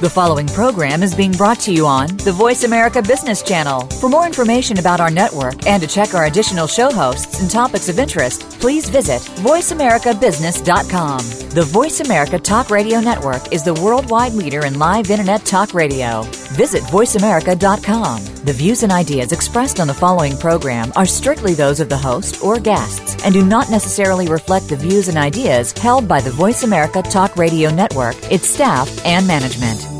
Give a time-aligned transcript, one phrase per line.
[0.00, 3.82] The following program is being brought to you on the Voice America Business Channel.
[4.00, 7.88] For more information about our network and to check our additional show hosts and topics
[7.88, 11.18] of interest, please visit VoiceAmericaBusiness.com.
[11.50, 16.22] The Voice America Talk Radio Network is the worldwide leader in live Internet talk radio.
[16.56, 18.24] Visit VoiceAmerica.com.
[18.46, 22.42] The views and ideas expressed on the following program are strictly those of the host
[22.42, 26.62] or guests and do not necessarily reflect the views and ideas held by the Voice
[26.62, 29.93] America Talk Radio Network, its staff, and management.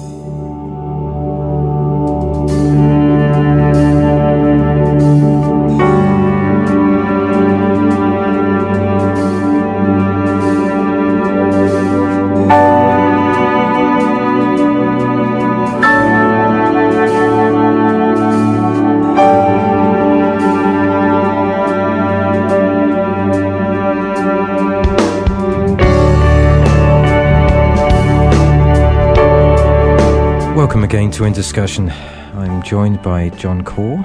[31.15, 31.91] To In Discussion.
[31.91, 34.05] I'm joined by John Core,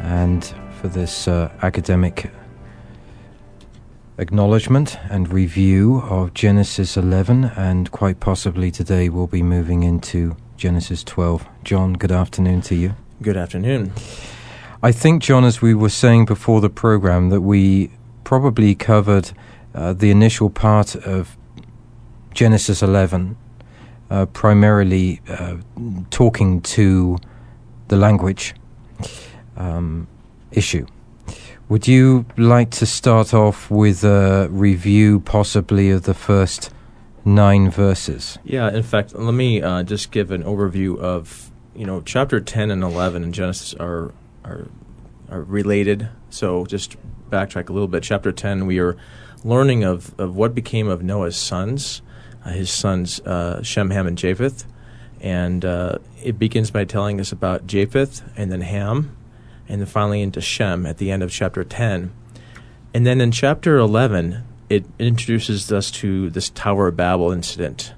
[0.00, 0.42] and
[0.80, 2.30] for this uh, academic
[4.16, 11.04] acknowledgement and review of Genesis 11, and quite possibly today we'll be moving into Genesis
[11.04, 11.46] 12.
[11.64, 12.94] John, good afternoon to you.
[13.20, 13.92] Good afternoon.
[14.82, 17.90] I think, John, as we were saying before the program, that we
[18.24, 19.32] probably covered
[19.74, 21.36] uh, the initial part of
[22.32, 23.36] Genesis 11
[24.12, 25.56] uh, primarily uh,
[26.10, 27.16] talking to
[27.88, 28.54] the language
[29.56, 30.06] um,
[30.50, 30.86] issue.
[31.70, 36.70] Would you like to start off with a review, possibly, of the first
[37.24, 38.38] nine verses?
[38.44, 42.70] Yeah, in fact, let me uh, just give an overview of you know chapter ten
[42.70, 44.12] and eleven in Genesis are
[44.44, 44.68] are
[45.30, 46.10] are related.
[46.28, 46.96] So just
[47.30, 48.02] backtrack a little bit.
[48.02, 48.94] Chapter ten, we are
[49.42, 52.02] learning of of what became of Noah's sons
[52.50, 54.64] his sons uh, Shem, Ham, and Japheth.
[55.20, 59.16] And uh, it begins by telling us about Japheth and then Ham,
[59.68, 62.12] and then finally into Shem at the end of chapter 10.
[62.94, 67.94] And then in chapter 11, it introduces us to this Tower of Babel incident.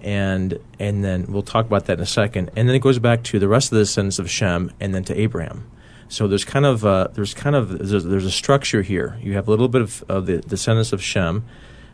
[0.00, 2.50] And and then we'll talk about that in a second.
[2.54, 5.04] And then it goes back to the rest of the descendants of Shem, and then
[5.04, 5.68] to Abraham.
[6.08, 9.18] So there's kind of uh, there's kind of there's, there's, a structure here.
[9.20, 11.44] You have a little bit of, of the descendants of Shem,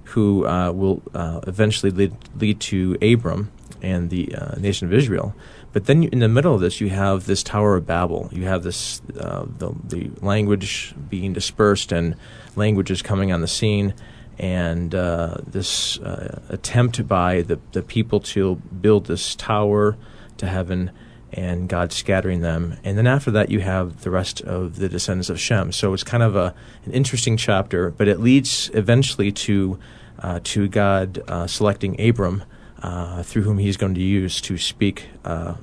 [0.05, 3.51] who uh, will uh, eventually lead, lead to Abram
[3.83, 5.35] and the uh, nation of Israel.
[5.73, 8.29] But then in the middle of this, you have this Tower of Babel.
[8.33, 12.17] You have this uh, the, the language being dispersed and
[12.55, 13.93] languages coming on the scene,
[14.39, 19.97] and uh, this uh, attempt by the the people to build this tower
[20.37, 20.93] to heaven
[21.35, 22.77] and God scattering them.
[22.85, 25.73] And then after that, you have the rest of the descendants of Shem.
[25.73, 29.79] So it's kind of a, an interesting chapter, but it leads eventually to,
[30.21, 32.45] uh, to God uh, selecting Abram,
[32.83, 35.55] uh, through whom he's going to use to speak uh,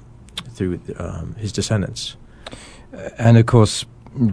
[0.50, 2.18] through um, his descendants.
[3.18, 3.86] And of course,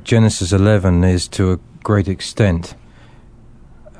[0.03, 2.75] Genesis 11 is to a great extent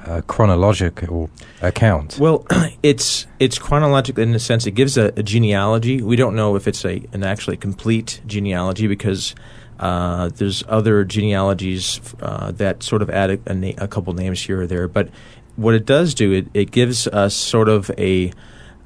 [0.09, 1.31] a chronological
[1.61, 2.19] account.
[2.19, 2.47] Well,
[2.83, 6.03] it's it's chronological in the sense it gives a, a genealogy.
[6.03, 9.35] We don't know if it's a an actually complete genealogy because
[9.79, 14.43] uh, there's other genealogies uh, that sort of add a, a, na- a, couple names
[14.43, 14.89] here or there.
[14.89, 15.09] But
[15.55, 18.33] what it does do, it, it gives us sort of a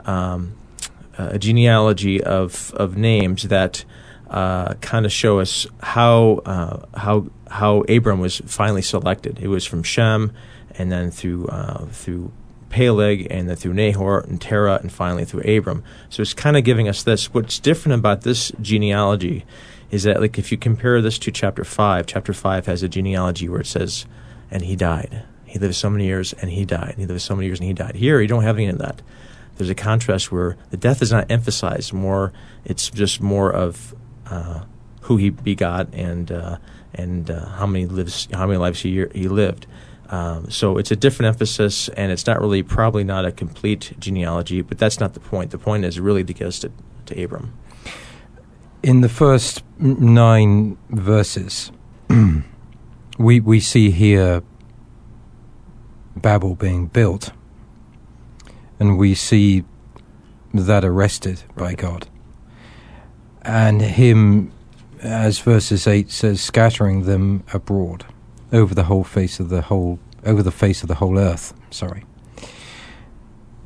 [0.05, 0.55] um,
[1.17, 3.85] a genealogy of of names that.
[4.33, 9.39] Uh, kind of show us how uh, how how Abram was finally selected.
[9.39, 10.33] It was from Shem,
[10.79, 12.33] and then through uh, through
[12.71, 15.85] Peleg, and then through Nahor and Terah, and finally through Abram.
[16.09, 17.35] So it's kind of giving us this.
[17.35, 19.45] What's different about this genealogy
[19.91, 23.51] is that, like, if you compare this to chapter five, chapter five has a genealogy
[23.51, 24.07] where it says,
[24.51, 25.25] "And he died.
[25.45, 26.95] He lived so many years, and he died.
[26.97, 29.03] He lived so many years, and he died." Here, you don't have any of that.
[29.57, 31.93] There's a contrast where the death is not emphasized.
[31.93, 32.33] More,
[32.65, 33.95] it's just more of
[34.33, 34.65] uh,
[35.03, 36.57] who he begot and uh,
[36.95, 39.67] and uh, how many lives, how many lives he he lived.
[40.09, 44.61] Um, so it's a different emphasis, and it's not really probably not a complete genealogy,
[44.61, 45.51] but that's not the point.
[45.51, 46.73] The point is really to get us to,
[47.07, 47.53] to Abram.
[48.83, 51.73] In the first nine verses,
[53.19, 54.43] we we see here
[56.17, 57.33] Babel being built,
[58.79, 59.65] and we see
[60.53, 62.09] that arrested by God,
[63.43, 64.53] and him,
[65.01, 68.05] as verses eight says, scattering them abroad
[68.53, 71.53] over the whole face of the whole over the face of the whole earth.
[71.71, 72.05] Sorry.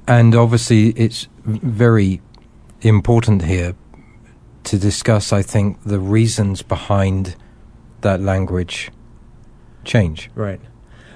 [0.08, 2.22] And obviously, it's very
[2.80, 3.74] important here
[4.64, 5.32] to discuss.
[5.32, 7.36] I think the reasons behind
[8.00, 8.90] that language
[9.84, 10.30] change.
[10.34, 10.60] Right.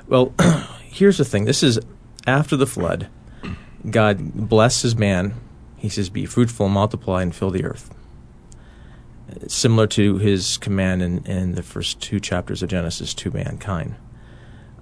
[0.09, 0.35] Well,
[0.85, 1.45] here's the thing.
[1.45, 1.79] This is
[2.27, 3.09] after the flood.
[3.89, 5.35] God blesses man.
[5.77, 7.95] He says, "Be fruitful, multiply, and fill the earth."
[9.49, 13.97] Similar to his command in, in the first two chapters of Genesis to mankind.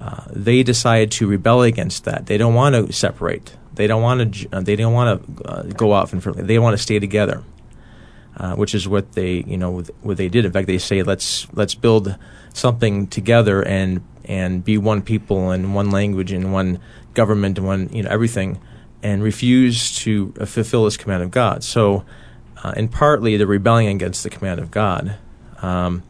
[0.01, 2.27] Uh, they decide to rebel against that.
[2.27, 3.57] They don't want to separate.
[3.75, 4.49] They don't want to.
[4.53, 7.43] Uh, they don't want to uh, go off and they want to stay together,
[8.37, 10.45] uh, which is what they you know what they did.
[10.45, 12.17] In fact, they say let's let's build
[12.55, 16.81] something together and and be one people and one language and one
[17.15, 18.61] government and one you know everything,
[19.03, 21.65] and refuse to uh, fulfill this command of God.
[21.65, 22.05] So,
[22.63, 25.17] uh, and partly the rebellion against the command of God,
[25.63, 26.03] um,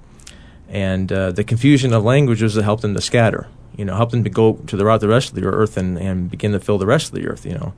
[0.68, 3.48] and the confusion of languages that helped them to scatter
[3.78, 5.96] you know, help them to go to the route the rest of the earth and,
[5.96, 7.72] and begin to fill the rest of the earth, you know.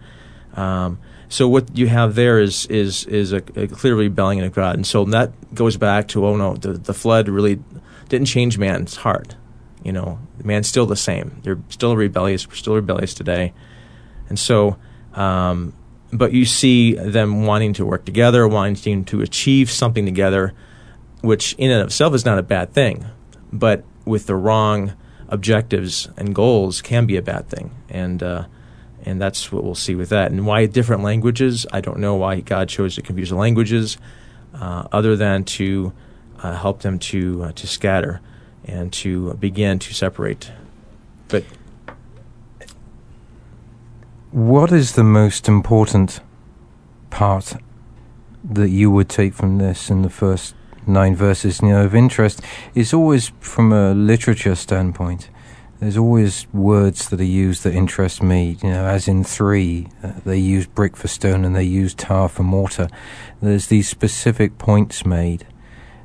[0.60, 4.76] Um, so what you have there is is is a, a, clear rebellion of God,
[4.76, 7.62] and so that goes back to oh no, the, the flood really
[8.08, 9.36] didn't change man's heart.
[9.84, 11.38] You know, man's still the same.
[11.42, 12.48] They're still rebellious.
[12.48, 13.52] We're still rebellious today,
[14.28, 14.76] and so.
[15.12, 15.74] Um,
[16.12, 20.52] but you see them wanting to work together, wanting to achieve something together,
[21.20, 23.06] which in and of itself is not a bad thing,
[23.52, 24.92] but with the wrong
[25.28, 28.44] objectives and goals can be a bad thing, and uh,
[29.04, 30.30] and that's what we'll see with that.
[30.30, 31.66] And why different languages?
[31.72, 33.96] I don't know why God chose to confuse the languages,
[34.54, 35.92] uh, other than to
[36.42, 38.20] uh, help them to uh, to scatter
[38.64, 40.50] and to begin to separate.
[41.28, 41.44] But
[44.32, 46.20] what is the most important
[47.10, 47.54] part
[48.44, 50.54] that you would take from this in the first
[50.86, 52.40] nine verses you know, of interest
[52.74, 55.28] is always from a literature standpoint.
[55.80, 60.12] There's always words that are used that interest me, you know, as in three, uh,
[60.24, 62.88] they use brick for stone and they use tar for mortar.
[63.40, 65.46] There's these specific points made.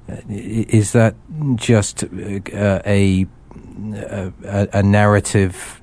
[0.09, 1.15] Uh, is that
[1.55, 2.07] just uh,
[2.85, 3.27] a,
[3.93, 4.33] a,
[4.73, 5.81] a narrative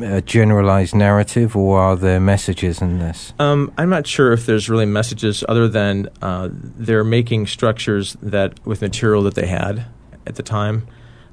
[0.00, 3.32] a generalized narrative, or are there messages in this?
[3.38, 8.64] Um, I'm not sure if there's really messages other than uh, they're making structures that
[8.64, 9.86] with material that they had
[10.26, 10.86] at the time.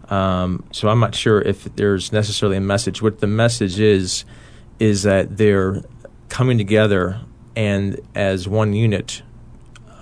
[0.10, 3.02] Um, so I'm not sure if there's necessarily a message.
[3.02, 4.26] What the message is
[4.80, 5.84] is that they're
[6.30, 7.22] coming together
[7.56, 9.22] and as one unit,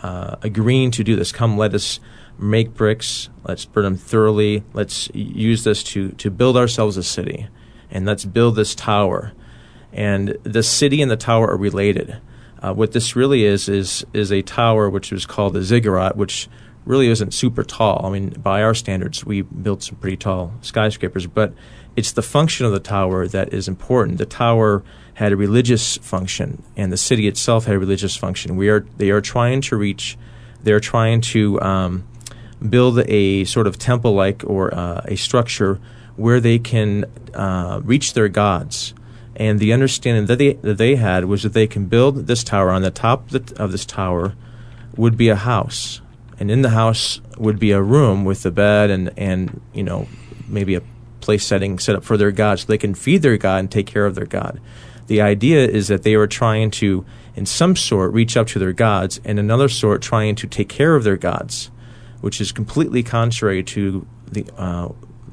[0.04, 1.32] uh, agreeing to do this.
[1.32, 2.00] Come, let us
[2.38, 3.30] make bricks.
[3.44, 4.64] Let's burn them thoroughly.
[4.74, 7.48] Let's use this to to build ourselves a city
[7.92, 9.34] and let's build this tower.
[9.94, 12.18] And the city and the tower are related.
[12.62, 16.50] Uh, what this really is is is a tower which was called the ziggurat, which
[16.86, 18.06] really isn't super tall.
[18.06, 21.54] I mean, by our standards, we built some pretty tall skyscrapers, but
[21.96, 24.18] it's the function of the tower that is important.
[24.18, 24.84] The tower
[25.16, 28.56] had a religious function, and the city itself had a religious function.
[28.56, 30.18] We are they are trying to reach,
[30.64, 32.08] they're trying to um,
[32.70, 35.80] build a sort of temple-like or uh, a structure
[36.18, 38.94] where they can uh, reach their gods.
[39.36, 42.72] And the understanding that they, that they had was that they can build this tower.
[42.72, 44.36] On the top of, the, of this tower
[44.96, 46.02] would be a house.
[46.40, 50.08] And in the house would be a room with a bed and, and you know,
[50.48, 50.82] maybe a
[51.22, 53.86] place setting set up for their god so they can feed their god and take
[53.86, 54.60] care of their god.
[55.08, 57.06] The idea is that they were trying to,
[57.36, 60.96] in some sort, reach up to their gods, and another sort, trying to take care
[60.96, 61.72] of their gods,
[62.22, 64.90] which is completely contrary to the uh,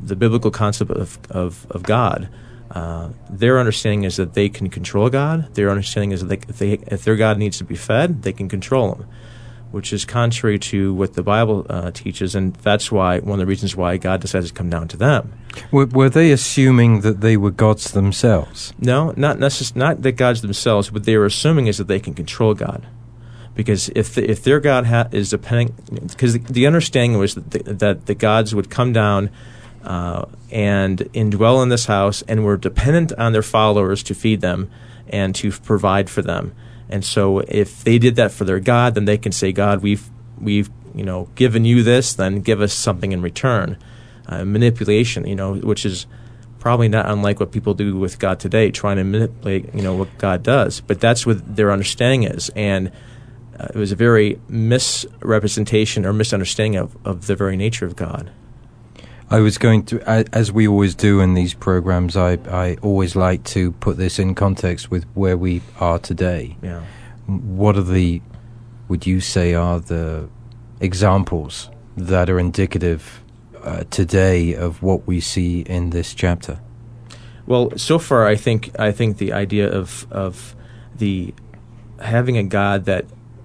[0.07, 2.29] the biblical concept of, of, of God.
[2.71, 5.55] Uh, their understanding is that they can control God.
[5.55, 8.33] Their understanding is that they, if, they, if their God needs to be fed, they
[8.33, 9.07] can control him,
[9.71, 13.47] which is contrary to what the Bible uh, teaches, and that's why one of the
[13.47, 15.33] reasons why God decided to come down to them.
[15.71, 18.73] Were, were they assuming that they were gods themselves?
[18.79, 20.91] No, not necess- not that gods themselves.
[20.91, 22.87] What they were assuming is that they can control God
[23.55, 25.75] because if the, if their God ha- is depending,
[26.09, 29.31] because the, the, understanding was that the, that the gods would come down
[29.85, 34.71] uh, and indwell in this house and were dependent on their followers to feed them
[35.09, 36.55] and to provide for them.
[36.89, 40.09] And so if they did that for their God, then they can say, God, we've
[40.41, 43.79] we've you know given you this, then give us something in return.
[44.27, 46.07] Uh, manipulation, you know, which is
[46.59, 50.17] probably not unlike what people do with God today, trying to manipulate, you know, what
[50.17, 50.81] God does.
[50.81, 52.91] But that's what their understanding is, and
[53.61, 58.31] uh, it was a very misrepresentation or misunderstanding of, of the very nature of God.
[59.31, 63.43] I was going to, as we always do in these programs, I, I always like
[63.45, 66.57] to put this in context with where we are today.
[66.63, 66.83] Yeah.
[67.27, 68.21] What are the,
[68.89, 70.29] would you say, are the
[70.81, 73.23] examples that are indicative
[73.63, 76.61] uh, today of what we see in this chapter?
[77.47, 80.57] Well, so far, I think I think the idea of of
[80.97, 81.35] the
[82.01, 83.05] having a God that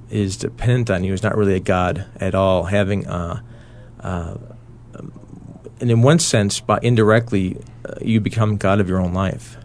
[0.10, 2.66] is dependent on you is not really a God at all.
[2.66, 3.44] Having a,
[4.00, 4.38] uh,
[5.80, 9.58] and in one sense, by indirectly, uh, you become God of your own life,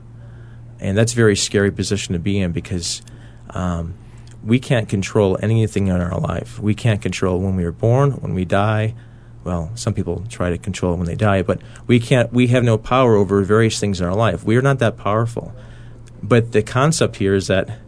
[0.81, 3.03] and that's a very scary position to be in because
[3.51, 3.95] um,
[4.45, 6.59] we can't control anything in our life.
[6.59, 8.95] We can't control when we are born, when we die.
[9.43, 12.33] Well, some people try to control when they die, but we can't.
[12.33, 14.45] We have no power over various things in our life.
[14.45, 15.53] We are not that powerful.
[16.23, 17.79] But the concept here is that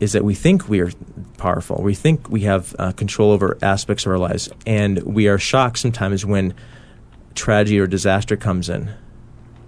[0.00, 0.90] is that we think we are
[1.36, 1.82] powerful.
[1.82, 5.78] We think we have uh, control over aspects of our lives, and we are shocked
[5.78, 6.54] sometimes when
[7.34, 8.90] tragedy or disaster comes in,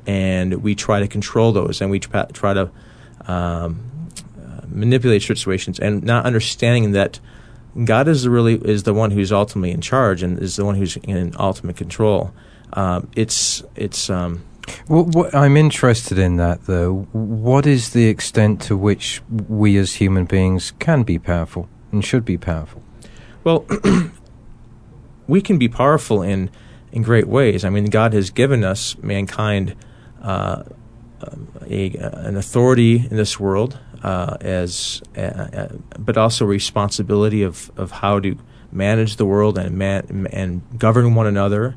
[0.06, 2.70] and we try to control those, and we try, try to
[3.26, 4.08] um,
[4.68, 7.18] manipulate situations and not understanding that
[7.84, 10.76] God is the really is the one who's ultimately in charge and is the one
[10.76, 12.32] who's in ultimate control.
[12.72, 14.08] Um, it's it's.
[14.08, 14.44] Um,
[14.88, 17.06] well, what, I'm interested in that, though.
[17.12, 22.24] What is the extent to which we as human beings can be powerful and should
[22.24, 22.82] be powerful?
[23.44, 23.64] Well,
[25.28, 26.50] we can be powerful in
[26.92, 27.64] in great ways.
[27.64, 29.74] I mean, God has given us mankind
[30.22, 30.64] uh,
[31.66, 37.90] a, an authority in this world uh, as, uh, uh, but also responsibility of, of
[37.90, 38.36] how to
[38.72, 41.76] manage the world and man, and govern one another.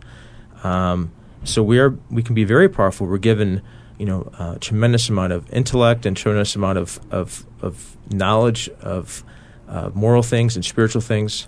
[0.63, 1.11] Um,
[1.43, 3.07] so we are we can be very powerful.
[3.07, 3.61] We're given
[3.97, 9.23] you know a tremendous amount of intellect and tremendous amount of of, of knowledge of
[9.67, 11.47] uh, moral things and spiritual things.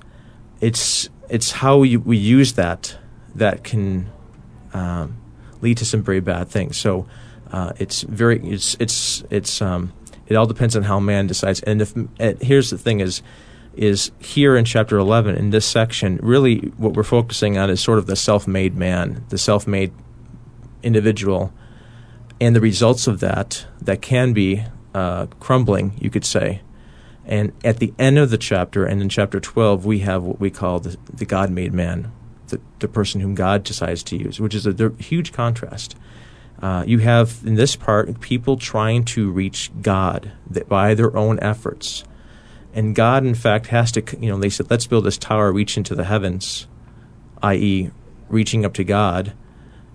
[0.62, 2.98] It's it's how we, we use that
[3.36, 4.10] that can
[4.74, 5.18] um,
[5.62, 6.78] lead to some very bad things.
[6.78, 7.08] So
[7.52, 9.94] uh, it's very it's it's it's um,
[10.28, 11.62] it all depends on how man decides.
[11.62, 13.22] And if uh, here's the thing is
[13.74, 17.98] is here in chapter 11 in this section really what we're focusing on is sort
[17.98, 19.94] of the self-made man the self-made
[20.84, 21.54] individual
[22.42, 26.62] and the results of that that can be uh, crumbling you could say
[27.26, 30.50] and at the end of the chapter and in chapter 12 we have what we
[30.50, 32.12] call the, the god-made man
[32.52, 35.96] the, the person whom god decides to use which is a, huge contrast
[36.62, 40.32] uh, you have in this part people trying to reach God
[40.68, 42.04] by their own efforts.
[42.74, 45.76] And God, in fact, has to, you know, they said, let's build this tower, reach
[45.76, 46.68] into the heavens,
[47.42, 47.92] i.e.,
[48.30, 49.34] reaching up to God.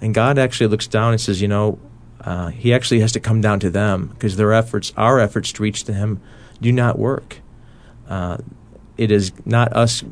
[0.00, 1.78] And God actually looks down and says, you know,
[2.20, 5.62] uh, He actually has to come down to them because their efforts, our efforts to
[5.62, 6.20] reach to Him,
[6.60, 7.40] do not work.
[8.08, 8.38] Uh,
[8.98, 10.02] it is not us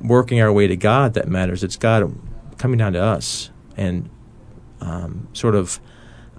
[0.00, 1.62] working our way to God that matters.
[1.64, 2.12] It's God
[2.58, 4.08] coming down to us and
[4.80, 5.80] um, sort of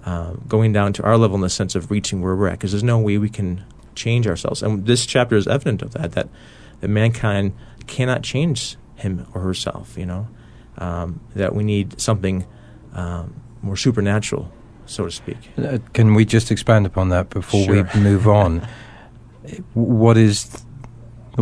[0.04, 2.72] uh, going down to our level in the sense of reaching where we're at, because
[2.72, 3.64] there's no way we can
[3.94, 4.62] change ourselves.
[4.62, 6.28] And this chapter is evident of that, that,
[6.80, 7.52] that mankind
[7.86, 10.28] cannot change him or herself, you know,
[10.78, 12.46] um, that we need something
[12.94, 14.50] um, more supernatural,
[14.86, 15.36] so to speak.
[15.56, 17.88] Uh, can we just expand upon that before sure.
[17.94, 18.66] we move on?
[19.74, 20.64] what is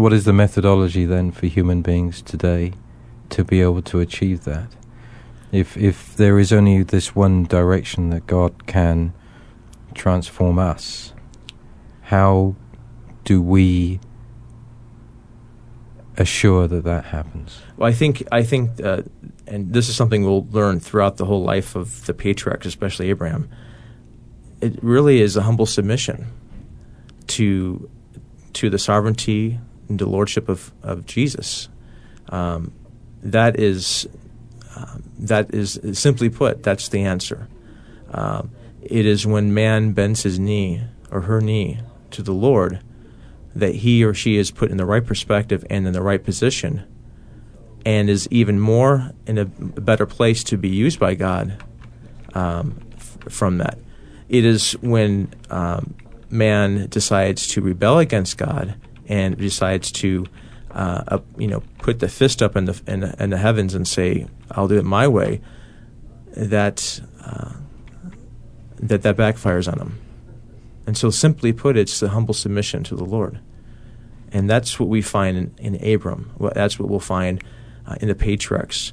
[0.03, 2.73] what is the methodology then for human beings today
[3.31, 4.69] to be able to achieve that?
[5.53, 9.15] If if there is only this one direction that God can
[9.95, 11.15] transform us,
[12.03, 12.57] how
[13.25, 14.01] do we
[16.19, 17.61] assure that that happens?
[17.77, 19.03] Well, I think I think, uh,
[19.47, 23.49] and this is something we'll learn throughout the whole life of the patriarchs, especially Abraham.
[24.61, 26.27] It really is a humble submission
[27.29, 27.89] to
[28.55, 31.69] to the sovereignty the lordship of of Jesus.
[32.29, 32.73] Um,
[33.23, 34.09] that is
[34.77, 37.49] um, that is simply put, that's the answer.
[38.11, 38.51] Um,
[38.83, 42.81] it is when man bends his knee or her knee to the Lord
[43.55, 46.85] that he or she is put in the right perspective and in the right position
[47.87, 51.65] and is even more in a better place to be used by God
[52.35, 53.79] um, f- from that.
[54.29, 55.95] It is when um,
[56.29, 58.75] man decides to rebel against God
[59.09, 60.27] and decides to
[60.77, 63.89] uh, you know, put the fist up in the, in the, in the heavens and
[63.89, 65.41] say, "I'll do it my way,"
[66.33, 67.55] that uh,
[68.77, 69.99] that that backfires on him.
[70.87, 73.41] And so, simply put, it's the humble submission to the Lord,
[74.33, 76.31] and that's what we find in, in Abram.
[76.55, 77.43] That's what we'll find
[77.87, 78.93] uh, in the patriarchs,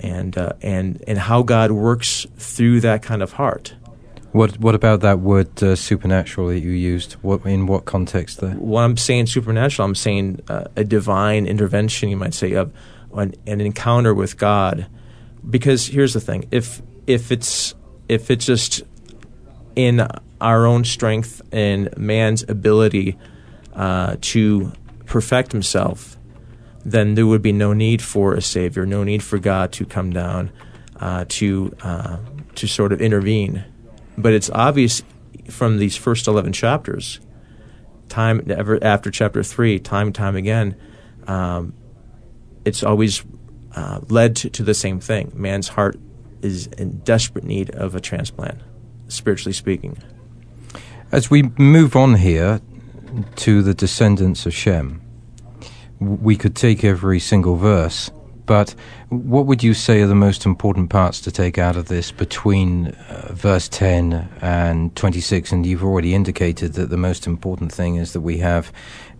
[0.00, 3.74] and uh, and and how God works through that kind of heart.
[4.36, 7.14] What What about that word uh, supernatural that you used?
[7.22, 8.50] What in what context there?
[8.50, 12.10] When I'm saying supernatural, I'm saying uh, a divine intervention.
[12.10, 12.70] You might say of
[13.14, 14.88] an, an, encounter with God,
[15.48, 17.74] because here's the thing: if if it's
[18.10, 18.82] if it's just
[19.74, 20.06] in
[20.38, 23.16] our own strength and man's ability
[23.74, 24.70] uh, to
[25.06, 26.18] perfect himself,
[26.84, 30.10] then there would be no need for a savior, no need for God to come
[30.12, 30.52] down
[31.00, 32.18] uh, to uh,
[32.56, 33.64] to sort of intervene
[34.16, 35.02] but it's obvious
[35.48, 37.20] from these first 11 chapters,
[38.08, 40.76] time ever after chapter 3, time and time again,
[41.26, 41.74] um,
[42.64, 43.24] it's always
[43.74, 45.32] uh, led to, to the same thing.
[45.34, 45.98] Man's heart
[46.42, 48.60] is in desperate need of a transplant,
[49.08, 49.98] spiritually speaking.
[51.12, 52.60] As we move on here,
[53.36, 55.00] to the descendants of Shem.
[55.98, 58.10] We could take every single verse,
[58.44, 58.74] but
[59.08, 62.88] what would you say are the most important parts to take out of this between
[62.88, 65.52] uh, verse 10 and 26?
[65.52, 68.72] And you've already indicated that the most important thing is that we have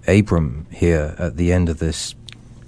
[0.09, 2.15] Abram here at the end of this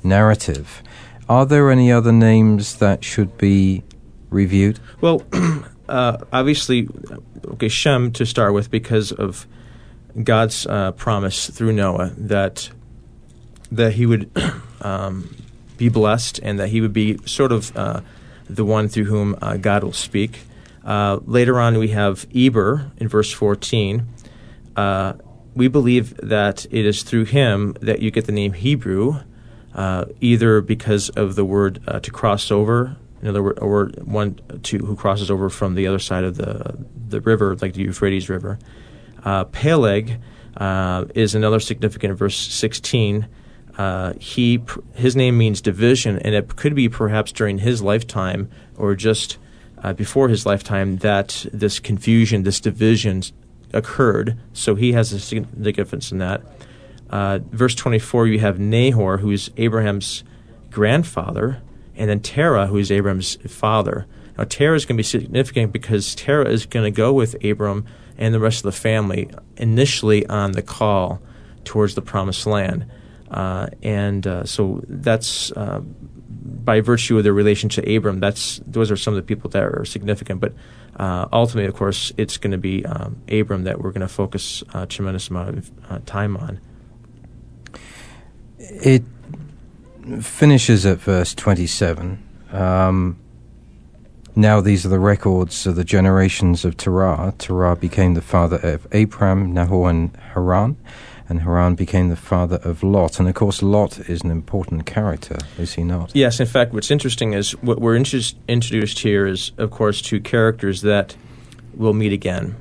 [0.04, 0.82] narrative.
[1.28, 3.82] Are there any other names that should be
[4.30, 4.78] reviewed?
[5.00, 5.22] Well,
[5.88, 6.88] uh, obviously,
[7.48, 9.46] okay, Shem to start with because of
[10.22, 12.70] God's uh, promise through Noah that
[13.70, 14.30] that he would
[14.80, 15.34] um,
[15.78, 18.02] be blessed and that he would be sort of uh,
[18.50, 20.40] the one through whom uh, God will speak.
[20.84, 24.06] Uh, later on, we have Eber in verse 14.
[24.76, 25.14] Uh,
[25.54, 29.20] we believe that it is through him that you get the name Hebrew,
[29.74, 34.78] uh, either because of the word to cross over, in other words, or one to
[34.78, 38.58] who crosses over from the other side of the the river, like the Euphrates River.
[39.52, 40.20] Peleg
[40.60, 43.26] is another significant verse 16.
[43.78, 44.60] Uh, he
[44.94, 49.38] his name means division, and it could be perhaps during his lifetime or just
[49.82, 53.22] uh, before his lifetime that this confusion, this division
[53.72, 54.36] occurred.
[54.52, 56.42] So he has a significance in that.
[57.08, 60.24] Uh, verse 24, you have Nahor, who is Abraham's
[60.70, 61.62] grandfather,
[61.96, 64.06] and then Terah, who is Abraham's father.
[64.36, 67.86] Now, Terah is going to be significant because Terah is going to go with Abram
[68.16, 71.22] and the rest of the family initially on the call
[71.64, 72.86] towards the promised land.
[73.30, 78.20] Uh, and uh, so that's uh, by virtue of their relation to Abram.
[78.20, 80.40] That's those are some of the people that are significant.
[80.40, 80.54] But
[80.96, 84.62] uh, ultimately, of course, it's going to be um, Abram that we're going to focus
[84.74, 86.60] a tremendous amount of uh, time on.
[88.58, 89.04] It
[90.20, 92.22] finishes at verse 27.
[92.50, 93.18] Um,
[94.34, 97.34] now these are the records of the generations of Terah.
[97.38, 100.76] Terah became the father of Abram, Nahor, and Haran.
[101.28, 103.18] And Haran became the father of Lot.
[103.18, 106.10] And of course, Lot is an important character, is he not?
[106.14, 110.20] Yes, in fact, what's interesting is what we're intro- introduced here is, of course, two
[110.20, 111.16] characters that
[111.74, 112.56] will meet again.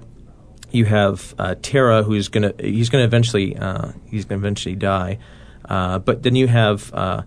[0.71, 4.45] You have uh, Terah, who's going to he's going to eventually uh, he's going to
[4.45, 5.17] eventually die,
[5.63, 7.21] uh, but then you have uh,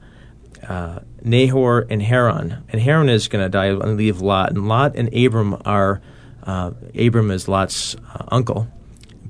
[0.68, 4.94] uh, Nahor and Haran, and Haran is going to die and leave Lot, and Lot
[4.94, 6.02] and Abram are
[6.42, 7.96] uh, Abram is Lot's
[8.28, 8.68] uncle,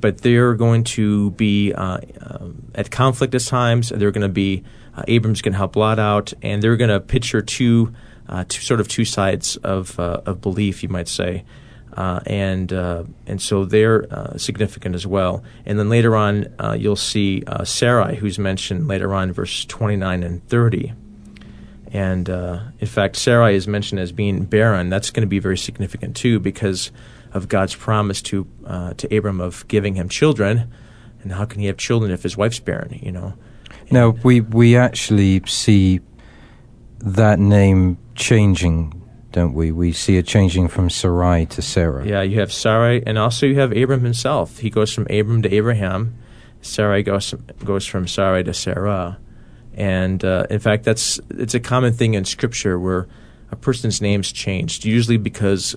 [0.00, 3.90] but they're going to be um, at conflict at times.
[3.90, 4.64] They're going to be
[5.06, 7.94] Abram's going to help Lot out, and they're going to picture two,
[8.48, 11.44] two sort of two sides of of belief, you might say.
[11.92, 15.42] Uh, and uh, and so they're uh, significant as well.
[15.66, 20.92] And then later on, you'll see Sarai, who's mentioned later on, verse 29 and 30.
[21.92, 24.88] And in fact, Sarai is mentioned as being barren.
[24.88, 26.92] That's going to be very significant too, because
[27.32, 28.46] of God's promise to
[28.96, 30.72] to Abram of giving him children.
[31.22, 32.98] And how can he have children if his wife's barren?
[33.02, 33.34] You know.
[33.90, 36.00] Now we we actually see
[36.98, 39.00] that name changing
[39.32, 39.70] don't we?
[39.70, 42.06] We see it changing from Sarai to Sarah.
[42.06, 44.58] Yeah, you have Sarai, and also you have Abram himself.
[44.58, 46.16] He goes from Abram to Abraham.
[46.62, 49.18] Sarai goes goes from Sarai to Sarah,
[49.74, 53.08] and uh, in fact, that's it's a common thing in Scripture where
[53.50, 55.76] a person's name's changed, usually because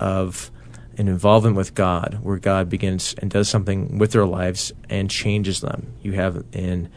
[0.00, 0.50] of
[0.98, 5.60] an involvement with God, where God begins and does something with their lives and changes
[5.60, 5.94] them.
[6.02, 6.88] You have in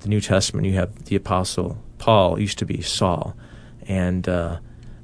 [0.00, 3.34] the New Testament, you have the Apostle Paul used to be Saul,
[3.86, 4.58] and uh,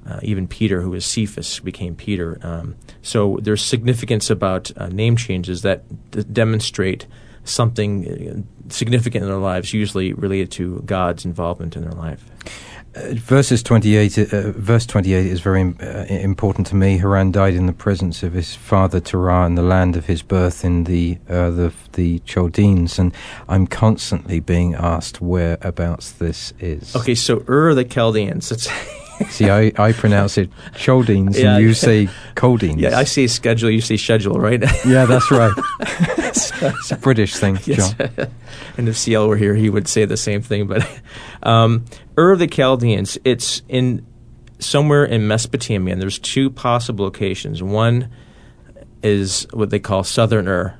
[0.06, 2.38] uh, even Peter, who was Cephas, became Peter.
[2.42, 7.06] Um, so there's significance about uh, name changes that d- demonstrate
[7.44, 12.24] something significant in their lives, usually related to God's involvement in their life.
[12.92, 16.98] Verses 28, uh, verse 28 is very uh, important to me.
[16.98, 20.64] Haran died in the presence of his father Terah in the land of his birth
[20.64, 22.98] in the, uh, the, the Chaldeans.
[22.98, 23.14] And
[23.48, 26.96] I'm constantly being asked whereabouts this is.
[26.96, 28.50] Okay, so Ur the Chaldeans.
[28.50, 28.68] It's
[29.28, 31.56] See, I, I pronounce it Chaldeans, Yeah.
[31.56, 32.80] and you say Coldines.
[32.80, 34.61] yeah, I say schedule, you say schedule, right?
[34.87, 35.52] Yeah, that's right.
[36.18, 37.92] it's a British thing, Yes.
[37.94, 38.09] John.
[38.78, 40.66] and if CL were here, he would say the same thing.
[40.66, 40.88] But
[41.42, 41.85] um,
[42.18, 44.06] Ur of the Chaldeans, it's in
[44.59, 47.62] somewhere in Mesopotamia, and there's two possible locations.
[47.62, 48.09] One
[49.02, 50.78] is what they call Southern Ur,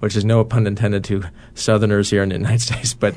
[0.00, 3.14] which is no pun intended to Southerners here in the United States, but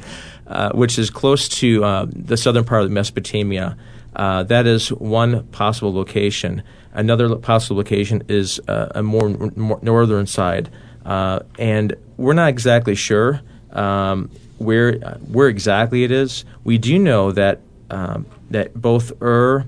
[0.47, 3.77] uh, which is close to uh, the southern part of Mesopotamia.
[4.15, 6.63] Uh, that is one possible location.
[6.93, 10.69] Another possible location is uh, a more, more northern side,
[11.05, 14.93] uh, and we're not exactly sure um, where
[15.29, 16.45] where exactly it is.
[16.63, 19.65] We do know that um, that both Ur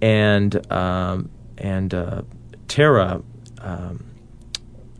[0.00, 2.22] and um, and uh,
[2.68, 3.22] Terah
[3.60, 4.04] um,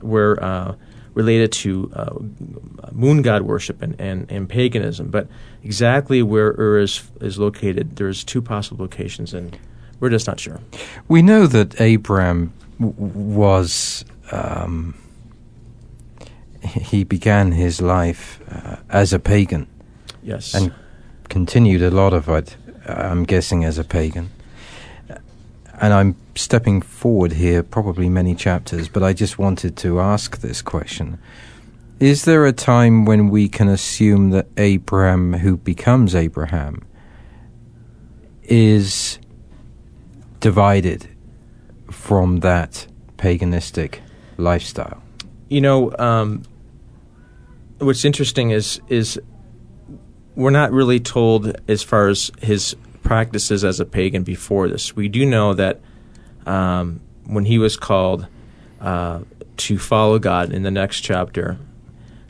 [0.03, 0.75] were uh,
[1.15, 2.15] related to uh,
[2.93, 5.11] moon god worship and, and, and paganism.
[5.11, 5.29] But
[5.63, 9.57] exactly where Ur is, is located, there's two possible locations, and
[10.01, 10.61] we're just not sure.
[11.09, 14.05] We know that Abraham w- was.
[14.33, 14.95] Um,
[16.63, 19.67] he began his life uh, as a pagan.
[20.23, 20.55] Yes.
[20.55, 20.73] And
[21.29, 24.31] continued a lot of it, I'm guessing, as a pagan.
[25.81, 30.63] And I'm stepping forward here, probably many chapters, but I just wanted to ask this
[30.63, 31.19] question.
[32.01, 36.83] Is there a time when we can assume that Abraham, who becomes Abraham,
[38.43, 39.19] is
[40.41, 41.09] divided
[41.91, 44.01] from that paganistic
[44.37, 45.03] lifestyle?
[45.49, 46.43] You know, um,
[47.79, 49.21] what's interesting is is
[50.37, 52.75] we're not really told as far as his
[53.05, 54.97] practices as a pagan before this.
[54.97, 55.81] We do know that
[56.47, 58.27] um, when he was called
[58.81, 59.21] uh,
[59.59, 61.59] to follow God in the next chapter,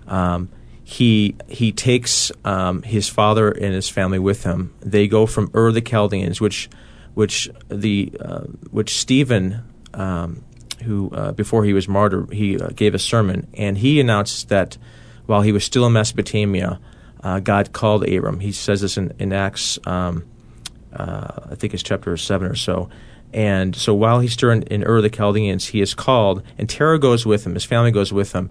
[0.07, 0.51] um,
[0.83, 4.75] he he takes um, his father and his family with him.
[4.81, 6.69] They go from Ur the Chaldeans, which
[7.15, 9.63] which the uh, which Stephen.
[9.95, 10.45] Um,
[10.83, 14.77] who uh, before he was martyred, he uh, gave a sermon, and he announced that
[15.25, 16.79] while he was still in Mesopotamia,
[17.23, 18.41] uh, God called Abram.
[18.41, 20.25] He says this in, in Acts, um,
[20.95, 22.89] uh, I think it's chapter 7 or so.
[23.33, 27.01] And so while he's still in, in Ur the Chaldeans, he is called, and Terah
[27.01, 28.51] goes with him, his family goes with him.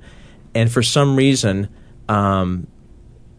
[0.54, 1.70] And for some reason,
[2.10, 2.68] um,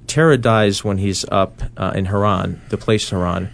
[0.06, 3.50] Terah dies when he's up uh, in Haran, the place Haran.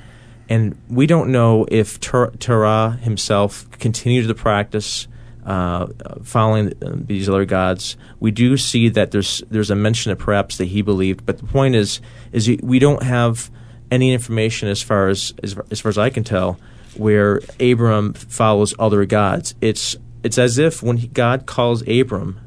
[0.49, 5.07] And we don't know if Ter- Terah himself continued the practice
[5.45, 5.87] uh,
[6.23, 7.97] following these other gods.
[8.19, 11.47] We do see that there's there's a mention of perhaps that he believed, but the
[11.47, 12.01] point is
[12.33, 13.51] is we don't have
[13.91, 16.59] any information as far as as, as far as I can tell
[16.97, 19.55] where Abram follows other gods.
[19.61, 22.41] It's it's as if when he, God calls Abram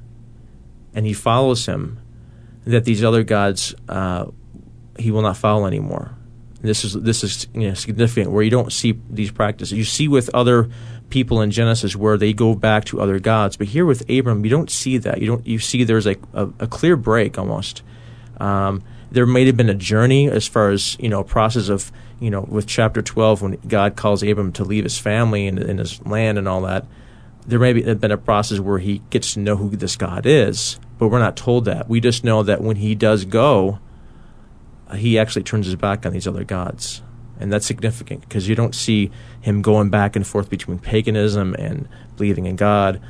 [0.93, 1.99] and he follows him,
[2.65, 4.25] that these other gods uh,
[4.97, 6.15] he will not follow anymore.
[6.61, 9.77] This is this is you know, significant where you don't see these practices.
[9.77, 10.69] You see with other
[11.09, 14.49] people in Genesis where they go back to other gods, but here with Abram, you
[14.49, 15.19] don't see that.
[15.21, 15.45] You don't.
[15.45, 17.83] You see there's a a, a clear break almost.
[18.39, 21.91] Um, there may have been a journey as far as you know a process of
[22.19, 25.79] you know with chapter 12 when God calls Abram to leave his family and, and
[25.79, 26.85] his land and all that.
[27.45, 30.79] There may have been a process where he gets to know who this God is,
[30.97, 31.89] but we're not told that.
[31.89, 33.79] We just know that when he does go,
[34.95, 37.01] he actually turns his back on these other gods.
[37.39, 41.89] And that's significant because you don't see him going back and forth between paganism and
[42.15, 43.01] believing in God.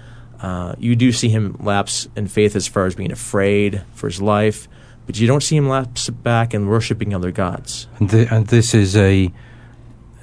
[0.42, 4.22] Uh, you do see him lapse in faith as far as being afraid for his
[4.22, 4.68] life,
[5.06, 7.88] but you don't see him lapse back and worshiping other gods.
[8.00, 9.32] And, th- and this is a,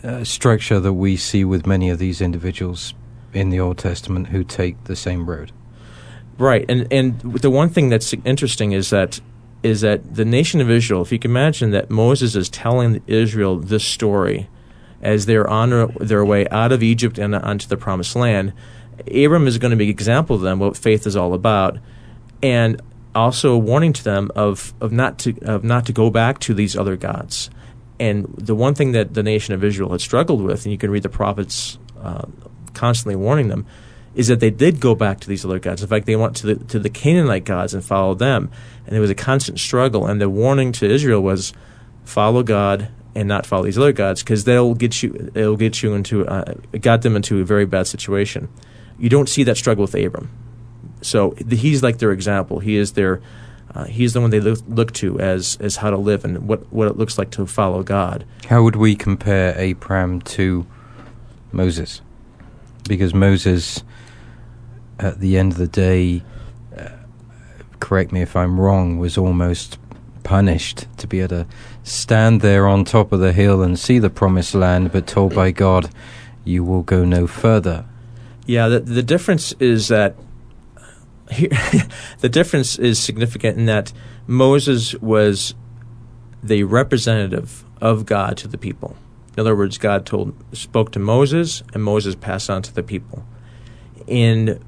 [0.03, 2.95] a structure that we see with many of these individuals
[3.33, 5.53] in the Old Testament who take the same road.
[6.38, 9.21] Right, and and the one thing that's interesting is that
[9.62, 13.59] is that the nation of Israel, if you can imagine that Moses is telling Israel
[13.59, 14.49] this story
[15.03, 18.55] as they're on their way out of Egypt and onto the promised land,
[19.07, 21.79] Abram is going to be an example of them, what faith is all about,
[22.43, 22.81] and
[23.14, 26.55] also a warning to them of, of not to of not to go back to
[26.55, 27.51] these other gods.
[27.99, 30.90] And the one thing that the nation of Israel had struggled with, and you can
[30.90, 32.27] read the prophets uh,
[32.73, 33.66] constantly warning them,
[34.14, 35.83] is that they did go back to these other gods.
[35.83, 38.51] In fact, they went to the to the Canaanite gods and followed them,
[38.87, 40.07] and there was a constant struggle.
[40.07, 41.53] And the warning to Israel was,
[42.05, 45.94] follow God and not follow these other gods, because they'll get you they'll get you
[45.94, 48.49] into uh, got them into a very bad situation.
[48.99, 50.31] You don't see that struggle with Abram,
[51.03, 52.61] so he's like their example.
[52.61, 53.21] He is their
[53.75, 56.73] uh, he's the one they look, look to as as how to live and what
[56.73, 58.25] what it looks like to follow God.
[58.49, 60.67] How would we compare Abram to
[61.53, 62.01] Moses?
[62.89, 63.85] Because Moses
[64.99, 66.23] at the end of the day,
[66.77, 66.89] uh,
[67.79, 69.79] correct me if I'm wrong, was almost
[70.23, 71.47] punished to be able to
[71.83, 75.51] stand there on top of the hill and see the promised land, but told by
[75.51, 75.91] God,
[76.45, 77.87] you will go no further.
[78.47, 80.17] Yeah, the, the difference is that
[81.31, 81.51] here,
[82.19, 83.93] the difference is significant in that
[84.27, 85.55] Moses was
[86.43, 88.97] the representative of God to the people.
[89.37, 93.25] In other words, God told spoke to Moses, and Moses passed on to the people.
[94.07, 94.62] In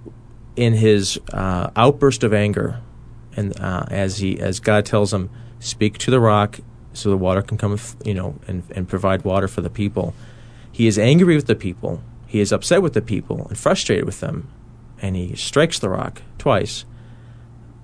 [0.54, 2.80] in his uh, outburst of anger,
[3.36, 6.60] and uh, as he as God tells him, speak to the rock
[6.92, 10.14] so the water can come, you know, and and provide water for the people.
[10.70, 12.02] He is angry with the people.
[12.26, 14.48] He is upset with the people and frustrated with them,
[15.02, 16.86] and he strikes the rock twice,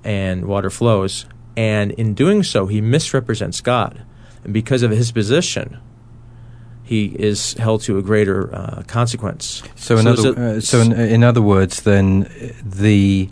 [0.05, 1.27] and water flows.
[1.57, 4.05] And in doing so, he misrepresents God,
[4.45, 5.79] and because of his position,
[6.85, 9.63] he is held to a greater uh, consequence.
[9.75, 12.31] So, in, so other, uh, so in, in, other words, then
[12.65, 13.29] the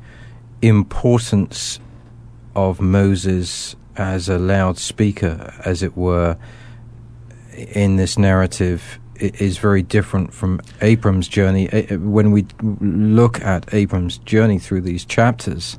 [0.61, 1.81] importance
[2.55, 6.37] of Moses as a loudspeaker, as it were,
[7.57, 11.67] in this narrative is very different from Abram's journey.
[11.91, 15.79] When we look at Abram's journey through these chapters,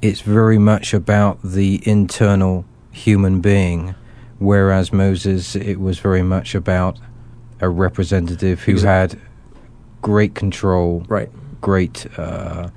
[0.00, 3.94] it's very much about the internal human being,
[4.38, 6.98] whereas Moses, it was very much about
[7.60, 9.18] a representative who exactly.
[9.18, 9.28] had
[10.02, 11.30] great control, right.
[11.60, 12.70] great uh,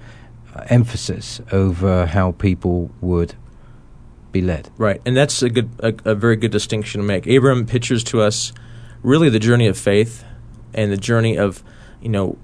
[0.67, 3.35] emphasis over how people would
[4.31, 4.69] be led.
[4.77, 7.27] Right, and that's a good, a, a very good distinction to make.
[7.27, 8.53] Abram pictures to us
[9.03, 10.23] really the journey of faith
[10.73, 11.63] and the journey of,
[12.01, 12.37] you know,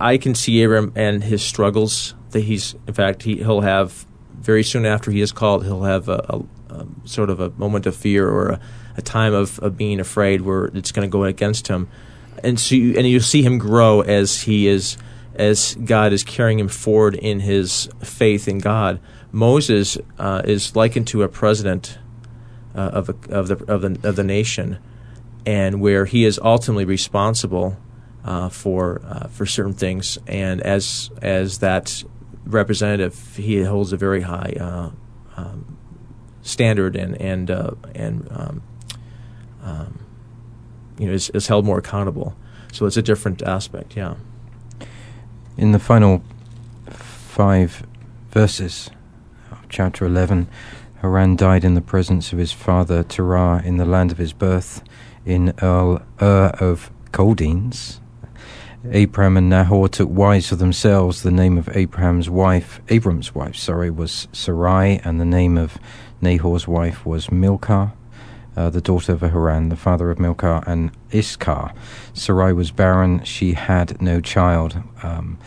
[0.00, 4.62] I can see Abram and his struggles that he's, in fact, he, he'll have very
[4.62, 7.94] soon after he is called, he'll have a, a, a sort of a moment of
[7.94, 8.60] fear or a,
[8.96, 11.88] a time of, of being afraid where it's going to go against him.
[12.42, 14.96] And so, you, and you see him grow as he is,
[15.34, 19.00] as God is carrying him forward in his faith in God.
[19.32, 21.98] Moses uh, is likened to a president
[22.74, 24.78] uh, of, a, of the of the of the nation
[25.46, 27.76] and where he is ultimately responsible
[28.24, 30.18] uh, for uh, for certain things.
[30.26, 32.04] And as as that
[32.46, 34.90] representative, he holds a very high uh,
[35.36, 35.78] um,
[36.42, 38.62] standard and and uh, and um,
[39.62, 39.98] um,
[40.98, 42.34] you know is, is held more accountable.
[42.72, 43.96] So it's a different aspect.
[43.96, 44.14] Yeah.
[45.56, 46.22] In the final
[46.88, 47.86] five
[48.30, 48.90] verses
[49.50, 50.48] of chapter eleven.
[51.00, 54.82] Haran died in the presence of his father Terah in the land of his birth
[55.24, 58.00] in Earl Ur of Chaldeans.
[58.92, 61.22] Abram and Nahor took wives for themselves.
[61.22, 65.78] The name of Abraham's wife, Abram's wife, sorry, was Sarai, and the name of
[66.20, 67.94] Nahor's wife was Milcah,
[68.56, 71.72] uh, the daughter of Haran, the father of Milcah and Iscah.
[72.12, 74.82] Sarai was barren; she had no child.
[75.02, 75.38] Um,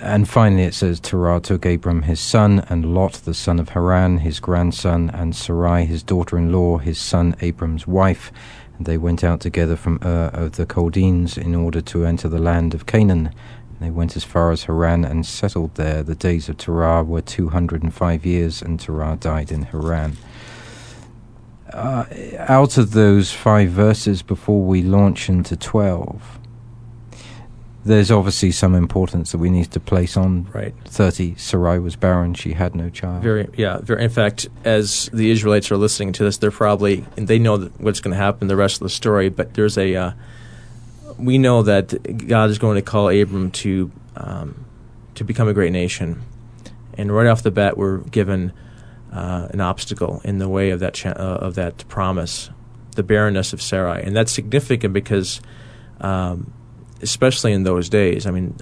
[0.00, 4.18] and finally, it says Terah took Abram his son, and Lot the son of Haran
[4.18, 8.30] his grandson, and Sarai his daughter-in-law, his son Abram's wife
[8.80, 12.74] they went out together from Ur of the Chaldeans in order to enter the land
[12.74, 13.34] of Canaan.
[13.80, 16.02] They went as far as Haran and settled there.
[16.02, 20.16] The days of Terah were 205 years, and Terah died in Haran.
[21.72, 22.04] Uh,
[22.38, 26.38] out of those five verses before we launch into 12,
[27.84, 30.74] there's obviously some importance that we need to place on right.
[30.84, 31.36] 30.
[31.36, 33.22] Sarai was barren; she had no child.
[33.22, 33.78] Very, yeah.
[33.78, 37.58] Very, in fact, as the Israelites are listening to this, they're probably and they know
[37.78, 39.28] what's going to happen the rest of the story.
[39.28, 40.12] But there's a uh,
[41.18, 44.64] we know that God is going to call Abram to um,
[45.14, 46.22] to become a great nation,
[46.94, 48.52] and right off the bat, we're given
[49.12, 52.50] uh, an obstacle in the way of that cha- uh, of that promise,
[52.96, 55.40] the barrenness of Sarai, and that's significant because.
[56.00, 56.52] Um,
[57.02, 58.26] especially in those days.
[58.26, 58.56] I mean,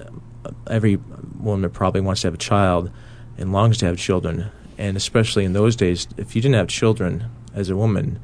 [0.69, 0.97] every
[1.39, 2.91] woman probably wants to have a child
[3.37, 4.51] and longs to have children.
[4.77, 8.19] And especially in those days, if you didn't have children as a woman,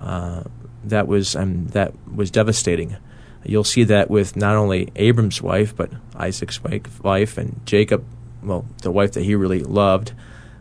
[0.00, 0.42] uh,
[0.84, 2.96] that was um, that was devastating.
[3.44, 6.60] You'll see that with not only Abram's wife, but Isaac's
[7.02, 8.04] wife and Jacob,
[8.42, 10.12] well, the wife that he really loved,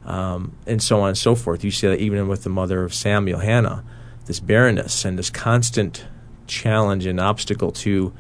[0.06, 1.64] um, and so on and so forth.
[1.64, 3.84] You see that even with the mother of Samuel, Hannah,
[4.26, 6.06] this barrenness and this constant
[6.48, 8.14] challenge and obstacle to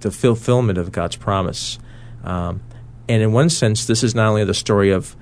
[0.00, 1.78] the fulfillment of God's promise.
[2.24, 2.62] Um,
[3.08, 5.16] and in one sense, this is not only the story of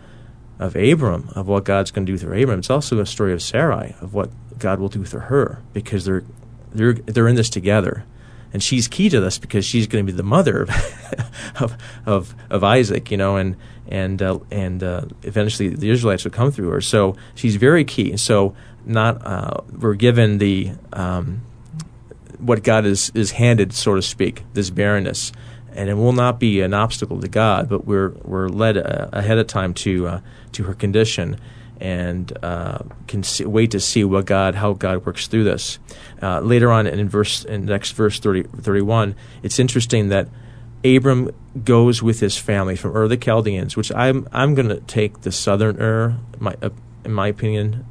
[0.59, 3.43] of Abram, of what God's going to do through Abram, it's also a story of
[3.43, 6.25] Sarai, of what God will do through her, because they're
[6.73, 8.05] they're they're in this together.
[8.53, 10.67] And she's key to this because she's going to be the mother
[11.61, 11.77] of
[12.07, 13.57] of, of Isaac, you know, and
[13.89, 16.81] and uh, and uh, eventually the Israelites will come through her.
[16.81, 18.17] So she's very key.
[18.17, 21.43] So not uh, we're given the um,
[22.39, 25.33] what God is, is handed, so to speak, this barrenness.
[25.73, 29.39] And it will not be an obstacle to God, but we're, we're led uh, ahead
[29.39, 30.21] of time to, uh,
[30.53, 31.39] to her condition
[31.79, 35.79] and uh, can see, wait to see what God, how God works through this.
[36.23, 40.29] Uh, later on in verse, in next verse 30, 31, it's interesting that
[40.85, 41.31] Abram
[41.65, 45.33] goes with his family from Ur the Chaldeans, which I'm I'm going to take the
[45.33, 46.71] southern Ur, my, uh,
[47.05, 47.87] in my opinion.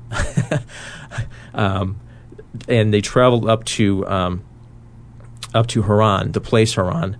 [1.54, 2.00] um,
[2.68, 4.44] and they traveled up to um,
[5.54, 7.18] up to Haran, the place Haran,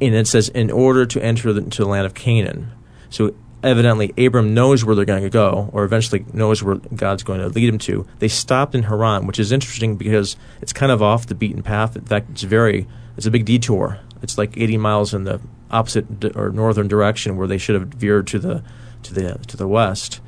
[0.00, 2.72] and it says in order to enter the, into the land of Canaan.
[3.10, 7.40] So evidently, Abram knows where they're going to go, or eventually knows where God's going
[7.40, 8.06] to lead him to.
[8.18, 11.96] They stopped in Haran, which is interesting because it's kind of off the beaten path.
[11.96, 13.98] In fact, it's very it's a big detour.
[14.22, 18.26] It's like 80 miles in the opposite or northern direction, where they should have veered
[18.28, 18.62] to the
[19.04, 20.20] to the to the west.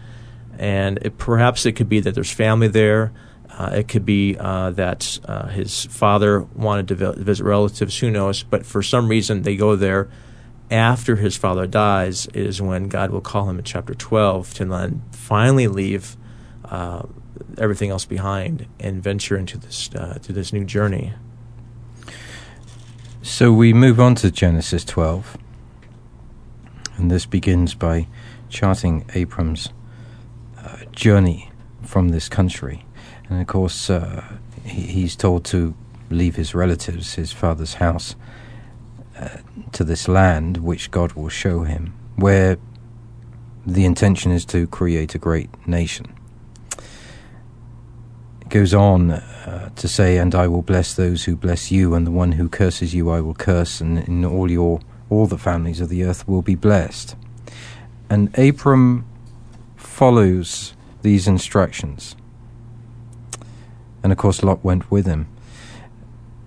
[0.59, 3.13] And it, perhaps it could be that there's family there
[3.59, 8.09] uh, it could be uh, that uh, his father wanted to vi- visit relatives, who
[8.09, 8.45] knows?
[8.45, 10.09] But for some reason, they go there,
[10.71, 15.03] after his father dies is when God will call him in chapter 12 to then
[15.11, 16.17] finally leave
[16.67, 17.03] uh,
[17.57, 21.15] everything else behind and venture into this uh, to this new journey.
[23.23, 25.37] So we move on to Genesis 12.
[26.97, 28.07] And this begins by
[28.49, 29.71] charting Abram's
[30.59, 31.51] uh, journey
[31.83, 32.85] from this country.
[33.29, 34.25] And of course, uh,
[34.65, 35.75] he, he's told to
[36.11, 38.17] leave his relatives, his father's house,
[39.19, 39.39] uh,
[39.73, 42.59] to this land which God will show him, where
[43.67, 46.07] the intention is to create a great nation.
[48.41, 52.07] It goes on uh, to say, And I will bless those who bless you, and
[52.07, 55.81] the one who curses you I will curse, and in all your all the families
[55.81, 57.17] of the earth will be blessed.
[58.11, 59.07] And Abram
[59.77, 62.15] follows these instructions.
[64.03, 65.29] And of course, Lot went with him.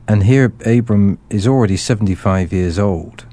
[0.08, 3.26] And here, Abram is already 75 years old.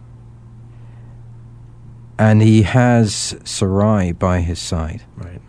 [2.18, 5.02] And he has Sarai by his side.
[5.16, 5.40] Right.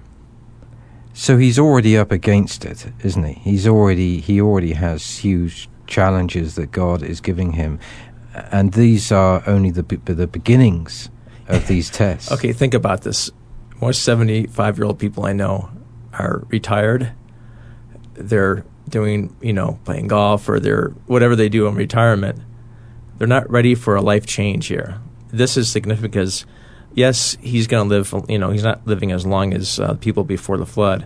[1.19, 3.33] So he's already up against it, isn't he?
[3.33, 7.77] He's already he already has huge challenges that God is giving him,
[8.51, 11.09] and these are only the the beginnings
[11.49, 12.31] of these tests.
[12.31, 13.31] Okay, think about this.
[13.81, 15.69] Most seventy-five-year-old people I know
[16.13, 17.11] are retired.
[18.19, 22.39] They're doing, you know, playing golf or they're whatever they do in retirement.
[23.17, 24.99] They're not ready for a life change here.
[25.31, 26.45] This is significant because
[26.93, 28.13] yes, he's going to live.
[28.29, 31.05] You know, he's not living as long as uh, people before the flood.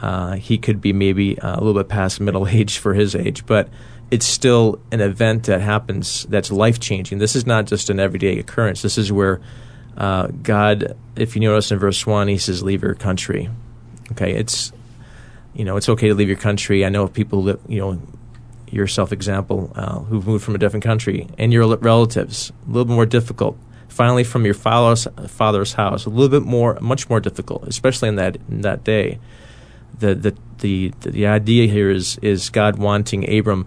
[0.00, 3.46] Uh, he could be maybe uh, a little bit past middle age for his age,
[3.46, 3.68] but
[4.10, 7.18] it's still an event that happens that's life changing.
[7.18, 8.80] This is not just an everyday occurrence.
[8.82, 9.40] This is where
[9.96, 13.50] uh, God, if you notice in verse one, He says, "Leave your country."
[14.12, 14.72] Okay, it's
[15.54, 16.84] you know it's okay to leave your country.
[16.84, 18.00] I know of people that you know
[18.70, 22.94] yourself example uh, who've moved from a different country and your relatives a little bit
[22.94, 23.56] more difficult
[23.98, 28.36] finally from your father's, house, a little bit more, much more difficult, especially in that
[28.48, 29.18] in that day.
[29.98, 33.66] The the the the idea here is is God wanting Abram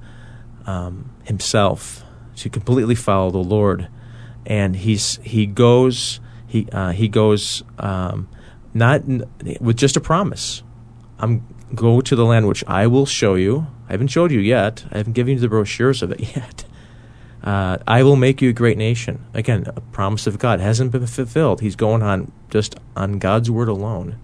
[0.65, 2.05] um, himself
[2.37, 3.89] to completely follow the Lord,
[4.45, 8.29] and he's he goes he uh, he goes um,
[8.73, 9.01] not
[9.59, 10.63] with just a promise.
[11.19, 13.67] I'm go to the land which I will show you.
[13.87, 14.85] I haven't showed you yet.
[14.91, 16.65] I haven't given you the brochures of it yet.
[17.43, 19.25] Uh, I will make you a great nation.
[19.33, 21.61] Again, a promise of God hasn't been fulfilled.
[21.61, 24.17] He's going on just on God's word alone,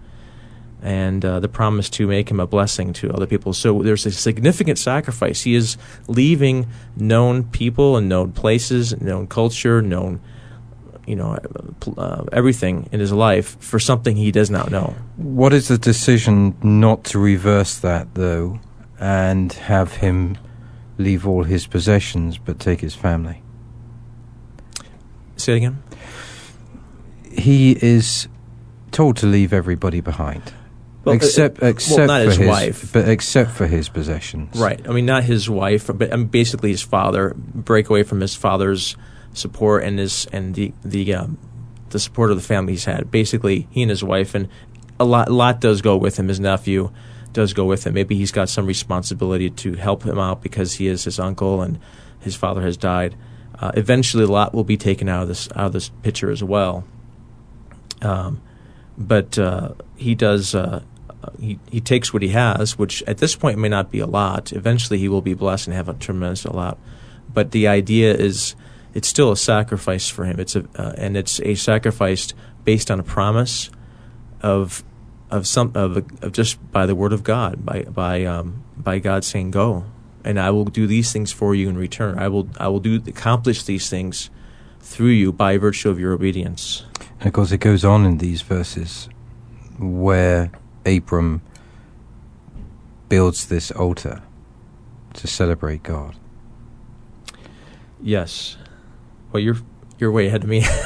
[0.80, 3.52] and uh, the promise to make him a blessing to other people.
[3.52, 5.42] So there's a significant sacrifice.
[5.42, 10.20] He is leaving known people and known places, known culture, known
[11.08, 11.38] you know
[11.96, 14.94] uh, everything in his life for something he does not know.
[15.16, 18.60] What is the decision not to reverse that though,
[19.00, 20.36] and have him?
[20.98, 23.42] leave all his possessions but take his family.
[25.36, 25.82] Say it again.
[27.30, 28.28] He is
[28.90, 30.52] told to leave everybody behind.
[31.04, 34.58] Well, except, uh, except well, for his, his, wife, but except for his possessions.
[34.58, 34.86] Right.
[34.86, 37.34] I mean, not his wife, but I mean, basically his father.
[37.36, 38.96] Break away from his father's
[39.32, 41.38] support and his and the the um,
[41.90, 43.10] the support of the family he's had.
[43.10, 44.48] Basically, he and his wife, and
[44.98, 46.28] a lot a lot does go with him.
[46.28, 46.90] His nephew,
[47.32, 47.94] does go with him.
[47.94, 51.78] Maybe he's got some responsibility to help him out because he is his uncle and
[52.20, 53.16] his father has died.
[53.58, 56.42] Uh, eventually, a Lot will be taken out of this out of this picture as
[56.42, 56.84] well.
[58.02, 58.40] Um,
[58.96, 60.54] but uh, he does.
[60.54, 60.82] Uh,
[61.40, 64.52] he he takes what he has, which at this point may not be a lot.
[64.52, 66.78] Eventually, he will be blessed and have a tremendous lot.
[67.32, 68.54] But the idea is,
[68.94, 70.40] it's still a sacrifice for him.
[70.40, 72.32] It's a uh, and it's a sacrifice
[72.64, 73.70] based on a promise
[74.42, 74.84] of
[75.30, 79.24] of some of, of just by the word of God, by by um, by God
[79.24, 79.84] saying, "Go,
[80.24, 82.18] and I will do these things for you in return.
[82.18, 84.30] I will I will do accomplish these things
[84.80, 86.84] through you by virtue of your obedience."
[87.20, 89.08] And of course, it goes on in these verses
[89.78, 90.50] where
[90.86, 91.42] Abram
[93.08, 94.22] builds this altar
[95.14, 96.16] to celebrate God.
[98.00, 98.56] Yes.
[99.32, 99.56] Well, you're
[99.98, 100.64] you're way ahead of me.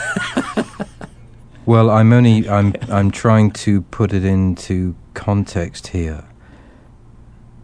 [1.65, 6.25] Well, I'm only I'm I'm trying to put it into context here.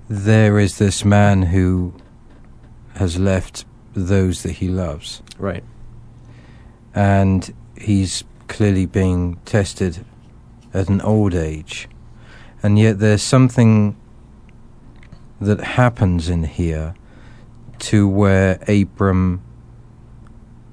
[0.08, 1.94] There is this man who
[2.94, 3.64] has left
[3.94, 5.20] those that he loves.
[5.36, 5.64] Right.
[6.94, 10.04] And he's clearly being tested
[10.72, 11.88] at an old age.
[12.62, 13.96] And yet there's something
[15.40, 16.94] that happens in here
[17.80, 19.42] to where Abram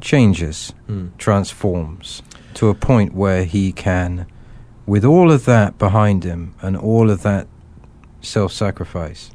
[0.05, 1.09] changes, mm.
[1.17, 2.21] transforms
[2.53, 4.25] to a point where he can,
[4.85, 7.47] with all of that behind him and all of that
[8.21, 9.31] self sacrifice,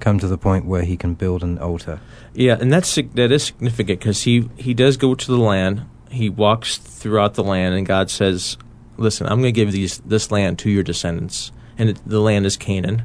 [0.00, 2.00] come to the point where he can build an altar.
[2.34, 5.86] Yeah, and that's that is significant because he he does go to the land.
[6.10, 8.58] he walks throughout the land, and God says,
[8.98, 12.44] "Listen, I'm going to give these this land to your descendants, and it, the land
[12.44, 13.04] is Canaan."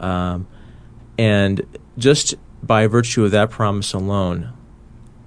[0.00, 0.48] Um,
[1.16, 1.64] and
[1.96, 4.52] just by virtue of that promise alone,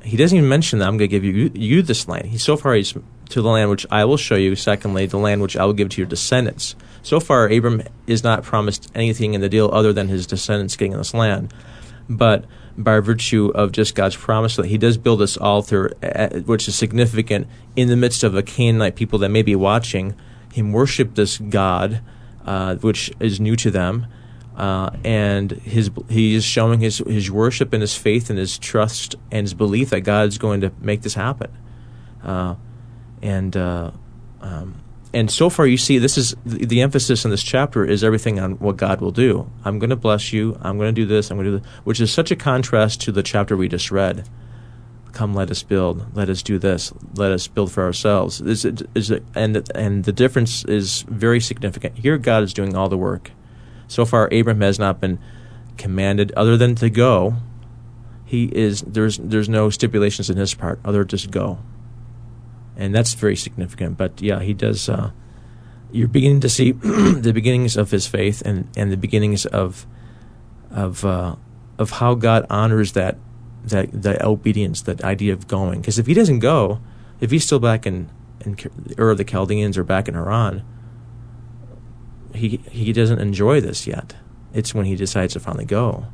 [0.06, 2.28] he doesn't even mention that I'm going to give you you this land.
[2.28, 4.56] He so far he's to the land which I will show you.
[4.56, 6.76] Secondly, the land which I will give to your descendants.
[7.02, 10.98] So far, Abram is not promised anything in the deal other than his descendants getting
[10.98, 11.54] this land.
[12.08, 12.46] But
[12.78, 16.76] by virtue of just God's promise that He does build this altar, uh, which is
[16.76, 20.16] significant in the midst of a Canaanite people that may be watching
[20.52, 22.02] him worship this God,
[22.46, 24.08] uh, which is new to them.
[24.56, 29.16] Uh, and his he is showing his his worship and his faith and his trust
[29.30, 31.52] and his belief that God is going to make this happen.
[32.24, 32.56] Uh,
[33.22, 33.92] and uh,
[34.40, 34.82] um,
[35.14, 38.40] and so far you see this is the, the, emphasis in this chapter is everything
[38.40, 39.50] on what God will do.
[39.64, 40.58] I'm going to bless you.
[40.62, 41.32] I'm going to do this.
[41.32, 43.92] I'm going to do this, which is such a contrast to the chapter we just
[43.92, 44.28] read.
[45.12, 46.16] Come, let us build.
[46.16, 46.92] Let us do this.
[47.16, 48.42] Let us build for ourselves.
[48.42, 51.98] Is it, is it, and and the difference is very significant.
[51.98, 53.32] Here, God is doing all the work.
[53.88, 55.20] So far, Abram has not been
[55.78, 57.36] commanded other than to go.
[58.26, 61.60] He is there's there's no stipulations in his part other than just go
[62.78, 63.98] and that's very significant.
[63.98, 64.90] But yeah, he does.
[64.90, 65.12] Uh,
[65.92, 69.86] you're beginning to see the beginnings of his faith and, and the beginnings of
[70.72, 71.36] of uh,
[71.78, 73.18] of how God honors that
[73.64, 75.82] that that obedience, that idea of going.
[75.82, 76.80] Because if he doesn't go,
[77.20, 78.10] if he's still back in
[78.42, 78.58] in
[78.98, 80.64] Ur the Chaldeans or back in Haran,
[82.36, 84.16] he he doesn't enjoy this yet.
[84.54, 86.06] It's when he decides to finally go.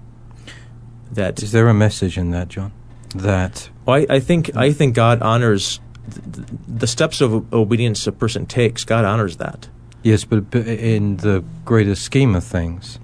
[1.11, 2.71] That is there a message in that, John?
[3.15, 5.79] That well, I, I think I think God honors
[6.67, 9.69] the steps of obedience a person takes, God honors that.
[10.03, 12.97] Yes, but in the greater scheme of things,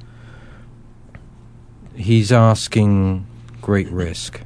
[1.96, 3.26] He's asking
[3.62, 4.42] great risk.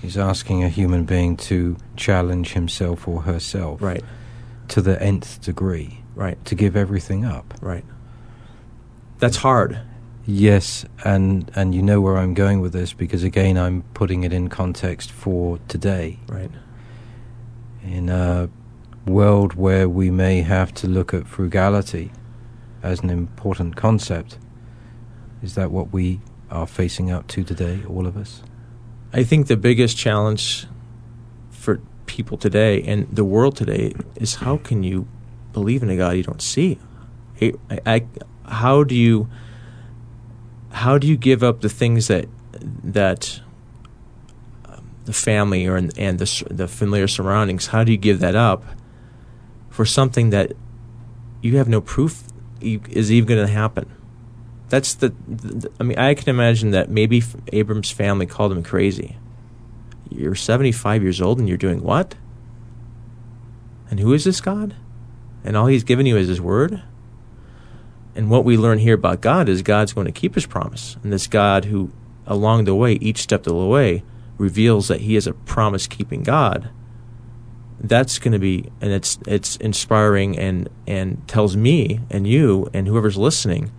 [0.00, 4.04] He's asking a human being to challenge himself or herself, right,
[4.68, 7.84] to the nth degree, right, to give everything up, right.
[9.20, 9.78] That's hard.
[10.26, 14.32] Yes, and and you know where I'm going with this because again I'm putting it
[14.32, 16.18] in context for today.
[16.26, 16.50] Right
[17.86, 18.48] in a
[19.06, 22.10] world where we may have to look at frugality
[22.82, 24.38] as an important concept.
[25.42, 28.42] Is that what we are facing up to today, all of us?
[29.12, 30.66] I think the biggest challenge
[31.50, 35.06] for people today and the world today is how can you
[35.56, 36.78] believe in a God you don't see?
[37.40, 37.54] I,
[37.86, 38.06] I,
[38.44, 39.28] how do you
[40.70, 42.26] how do you give up the things that
[42.84, 43.40] that
[44.66, 47.68] um, the family or and the the familiar surroundings.
[47.68, 48.62] How do you give that up
[49.70, 50.52] for something that
[51.40, 52.24] you have no proof
[52.60, 53.90] is even going to happen?
[54.68, 59.16] That's the, the, I mean, I can imagine that maybe Abram's family called him crazy.
[60.10, 62.16] You're 75 years old and you're doing what?
[63.88, 64.74] And who is this God?
[65.46, 66.82] And all he's given you is his word?
[68.16, 70.96] And what we learn here about God is God's going to keep his promise.
[71.02, 71.92] And this God who,
[72.26, 74.02] along the way, each step of the way,
[74.38, 76.70] reveals that he is a promise keeping God,
[77.78, 82.88] that's going to be and it's it's inspiring and and tells me and you and
[82.88, 83.70] whoever's listening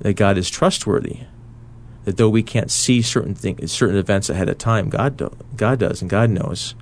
[0.00, 1.20] that God is trustworthy.
[2.04, 5.80] That though we can't see certain things, certain events ahead of time, God do, God
[5.80, 6.74] does and God knows.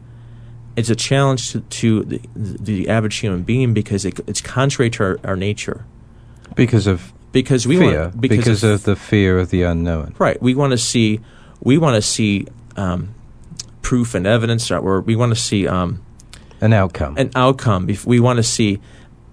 [0.76, 5.04] It's a challenge to, to the, the average human being because it, it's contrary to
[5.04, 5.84] our, our nature.
[6.56, 10.14] Because of because we fear, want, because, because of, of the fear of the unknown.
[10.18, 10.40] Right.
[10.40, 11.20] We want to see
[11.60, 12.46] we want to see
[12.76, 13.14] um,
[13.82, 16.04] proof and evidence, or we want to see um,
[16.60, 17.16] an outcome.
[17.16, 17.90] An outcome.
[17.90, 18.80] If We want to see,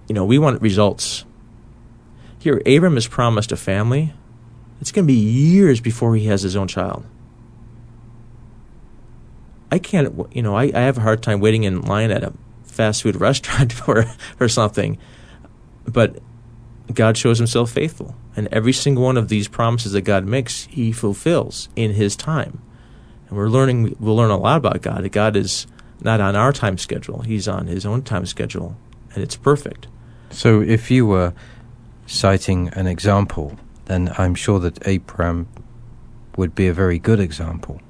[0.08, 1.26] you know, we want results.
[2.39, 4.14] Here, Abram is promised a family.
[4.80, 7.06] It's going to be years before he has his own child.
[9.72, 12.34] I can't, you know, I, I have a hard time waiting in line at a
[12.63, 14.03] fast food restaurant for
[14.38, 14.97] for something,
[15.86, 16.19] but
[16.93, 20.91] God shows Himself faithful, and every single one of these promises that God makes, He
[20.91, 22.61] fulfills in His time
[23.32, 25.03] and we're learning we'll learn a lot about God.
[25.03, 25.65] That God is
[26.01, 28.78] not on our time schedule; He's on His own time schedule,
[29.15, 29.88] and it's perfect.
[30.30, 31.34] So, if you were
[32.05, 35.47] citing an example, then I'm sure that Abram
[36.38, 37.82] would be a very good example.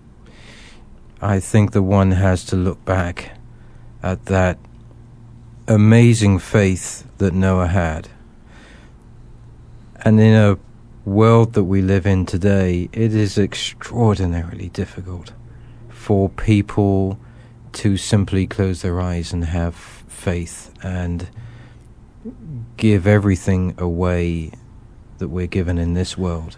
[1.23, 3.37] I think that one has to look back
[4.01, 4.57] at that
[5.67, 8.09] amazing faith that Noah had.
[9.97, 10.57] And in a
[11.05, 15.31] world that we live in today, it is extraordinarily difficult
[15.89, 17.19] for people
[17.73, 21.29] to simply close their eyes and have faith and
[22.77, 24.51] give everything away
[25.19, 26.57] that we're given in this world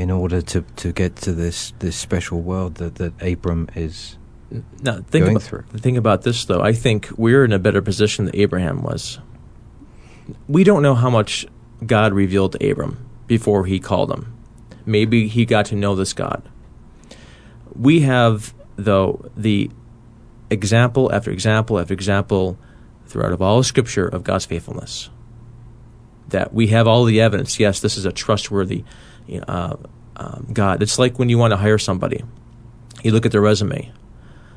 [0.00, 4.16] in order to, to get to this, this special world that, that Abram is
[4.82, 5.62] Now, think going about, through.
[5.76, 6.62] Think about this, though.
[6.62, 9.18] I think we're in a better position than Abraham was.
[10.48, 11.46] We don't know how much
[11.84, 12.96] God revealed to Abram
[13.26, 14.34] before he called him.
[14.86, 16.48] Maybe he got to know this God.
[17.74, 19.70] We have, though, the
[20.48, 22.58] example after example after example
[23.06, 25.10] throughout of all Scripture of God's faithfulness.
[26.28, 27.60] That we have all the evidence.
[27.60, 28.84] Yes, this is a trustworthy
[29.38, 29.76] uh,
[30.16, 30.82] um, God.
[30.82, 32.22] It's like when you want to hire somebody,
[33.02, 33.92] you look at their resume,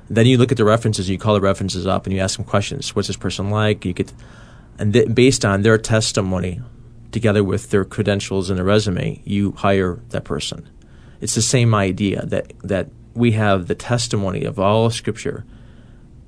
[0.10, 2.46] then you look at the references, you call the references up, and you ask them
[2.46, 2.96] questions.
[2.96, 3.86] What's this person like?
[3.86, 4.12] You get,
[4.78, 6.62] and th- based on their testimony,
[7.12, 10.70] together with their credentials and their resume, you hire that person.
[11.22, 15.46] It's the same idea that that we have the testimony of all of Scripture,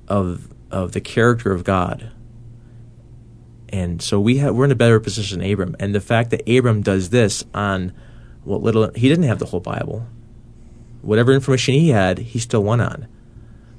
[0.07, 2.11] of of the character of God.
[3.69, 5.75] And so we have, we're in a better position than Abram.
[5.79, 7.91] And the fact that Abram does this on
[8.45, 10.07] what little he didn't have the whole Bible.
[11.01, 13.07] Whatever information he had, he still won on.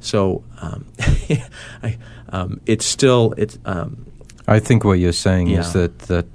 [0.01, 0.87] So um,
[1.83, 1.99] I,
[2.29, 3.59] um, it's still it's.
[3.65, 4.07] Um,
[4.47, 5.61] I think what you're saying Yeah.
[5.61, 6.27] is that that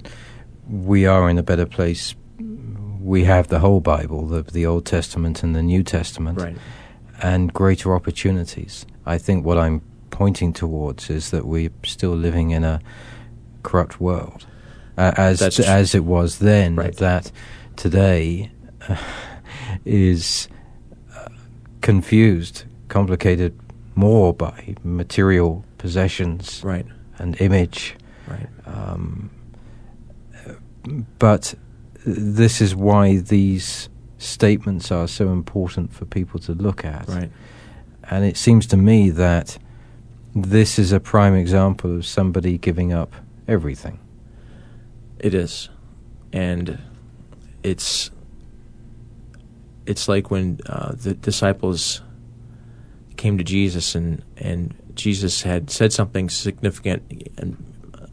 [0.69, 2.15] we are in a better place.
[3.01, 6.57] We have the whole Bible, the the Old Testament and the New Testament, right.
[7.21, 8.85] and greater opportunities.
[9.05, 12.79] I think what I'm pointing towards is that we're still living in a
[13.63, 14.45] corrupt world,
[14.97, 16.75] uh, as That's as it was then.
[16.75, 16.95] Right.
[16.97, 17.31] That
[17.81, 18.51] today
[18.87, 18.95] uh,
[19.85, 20.47] is
[21.15, 21.27] uh,
[21.81, 23.59] confused, complicated
[23.95, 26.85] more by material possessions Right.
[27.17, 27.95] and image.
[28.27, 28.47] Right.
[28.67, 29.31] Um,
[31.17, 31.55] but
[32.05, 37.07] this is why these statements are so important for people to look at.
[37.07, 37.31] Right.
[38.11, 39.57] And it seems to me that
[40.35, 43.11] this is a prime example of somebody giving up
[43.47, 43.99] everything.
[45.17, 45.69] It is,
[46.31, 46.77] and
[47.63, 48.11] it's
[49.85, 52.01] it's like when uh, the disciples
[53.17, 57.57] came to Jesus and and Jesus had said something significant and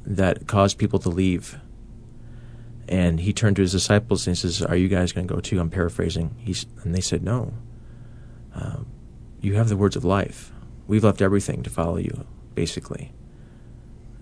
[0.04, 1.58] that caused people to leave.
[2.88, 5.40] And he turned to his disciples and he says, "Are you guys going to go
[5.40, 6.34] too?" I'm paraphrasing.
[6.38, 7.52] He's and they said, "No.
[8.54, 8.86] Um,
[9.40, 10.52] you have the words of life.
[10.86, 13.12] We've left everything to follow you, basically."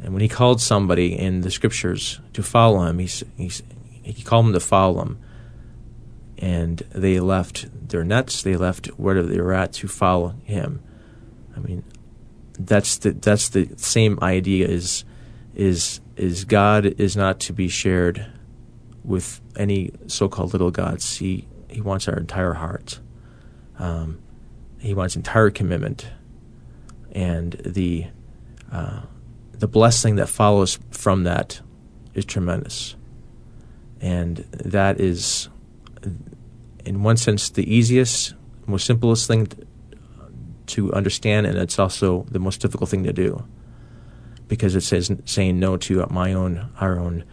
[0.03, 3.63] And when he called somebody in the scriptures to follow him, he's, he's,
[4.15, 5.19] he called them to follow him.
[6.39, 10.83] And they left their nets, they left wherever they were at to follow him.
[11.57, 11.83] I mean,
[12.59, 14.69] that's the that's the same idea.
[14.69, 15.05] Is
[15.55, 18.27] is is God is not to be shared
[19.03, 21.17] with any so-called little gods.
[21.17, 23.01] He he wants our entire heart.
[23.79, 24.21] Um,
[24.79, 26.09] he wants entire commitment,
[27.13, 28.07] and the
[28.71, 29.03] uh,
[29.53, 31.61] the blessing that follows from that
[32.15, 32.97] is tremendous.
[34.01, 35.49] And that is,
[36.85, 38.35] in one sense, the easiest,
[38.67, 39.49] most simplest thing
[40.67, 43.45] to understand, and it's also the most difficult thing to do.
[44.49, 47.25] Because it says saying no to my own, our own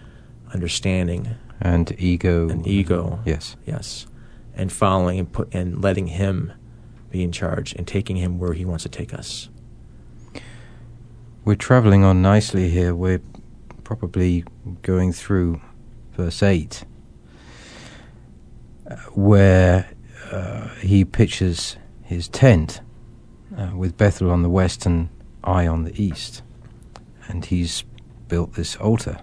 [0.54, 2.50] understanding And ego.
[2.50, 3.20] and ego.
[3.26, 3.56] Yes.
[3.66, 4.08] Yes.
[4.56, 6.54] And following and, put, and letting Him
[7.10, 9.50] be in charge and taking Him where He wants to take us.
[11.46, 12.96] We're traveling on nicely here.
[12.96, 13.22] We're
[13.84, 14.46] probably
[14.82, 15.62] going through
[16.16, 16.84] verse 8,
[18.90, 19.90] uh, where
[20.32, 22.82] uh, he pitches his tent
[23.58, 25.10] uh, with Bethel on the west and
[25.44, 26.42] Ai on the east.
[27.28, 27.84] And he's
[28.28, 29.20] built this altar.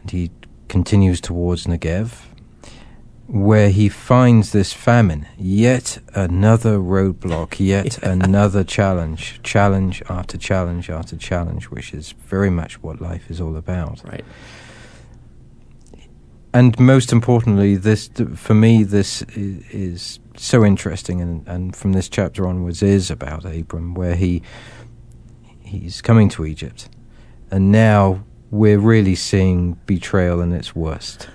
[0.00, 0.30] And he
[0.68, 2.12] continues towards Negev,
[3.26, 5.26] where he finds this famine.
[5.38, 8.10] Yet another roadblock, yet Yeah.
[8.12, 13.56] another challenge, challenge after challenge after challenge, which is very much what life is all
[13.56, 14.02] about.
[14.04, 14.24] Right.
[16.54, 22.08] And most importantly, this for me, this is, is so interesting, and, and from this
[22.08, 24.42] chapter onwards is about Abram, where he
[25.60, 26.90] he's coming to Egypt,
[27.50, 31.28] and now we're really seeing betrayal in its worst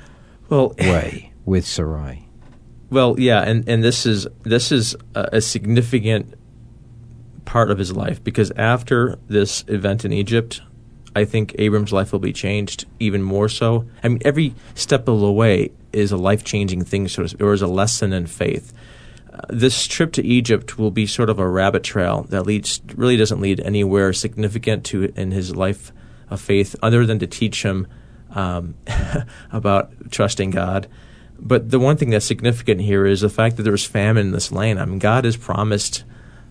[0.49, 2.27] Well, way with Sarai.
[2.91, 6.35] Well, yeah, and, and this is this is a, a significant
[7.45, 10.61] part of his life because after this event in Egypt,
[11.17, 13.87] I think Abram's life will be changed even more so.
[14.03, 17.53] I mean, every step of the way is a life changing thing, so to or
[17.53, 18.71] is a lesson in faith.
[19.33, 23.17] Uh, this trip to Egypt will be sort of a rabbit trail that leads really
[23.17, 25.91] doesn't lead anywhere significant to in his life
[26.29, 27.87] of faith, other than to teach him
[28.35, 28.75] um,
[29.51, 30.87] about trusting God.
[31.39, 34.51] But the one thing that's significant here is the fact that there's famine in this
[34.51, 34.79] land.
[34.79, 36.03] I mean, God has promised,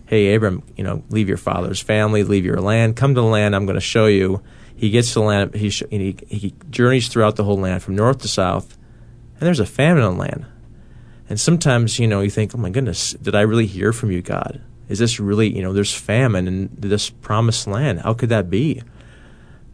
[0.07, 3.55] "Hey, Abram, you know, leave your father's family, leave your land, come to the land
[3.55, 4.41] I'm going to show you."
[4.77, 5.55] He gets to the land.
[5.55, 8.77] He, sh- he he journeys throughout the whole land from north to south,
[9.33, 10.45] and there's a famine in the land.
[11.27, 14.21] And sometimes, you know, you think, "Oh my goodness, did I really hear from you,
[14.21, 18.01] God?" Is this really, you know, there's famine in this promised land?
[18.01, 18.83] How could that be?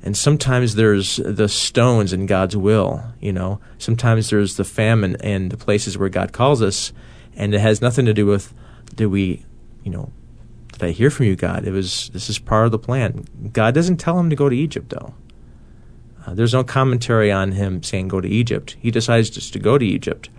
[0.01, 3.59] And sometimes there's the stones in God's will, you know.
[3.77, 6.91] Sometimes there's the famine and the places where God calls us,
[7.35, 8.53] and it has nothing to do with
[8.95, 9.45] do we,
[9.83, 10.11] you know,
[10.73, 11.65] did I hear from you, God?
[11.65, 13.25] It was this is part of the plan.
[13.53, 15.13] God doesn't tell him to go to Egypt, though.
[16.25, 18.75] Uh, there's no commentary on him saying go to Egypt.
[18.79, 20.29] He decides just to go to Egypt,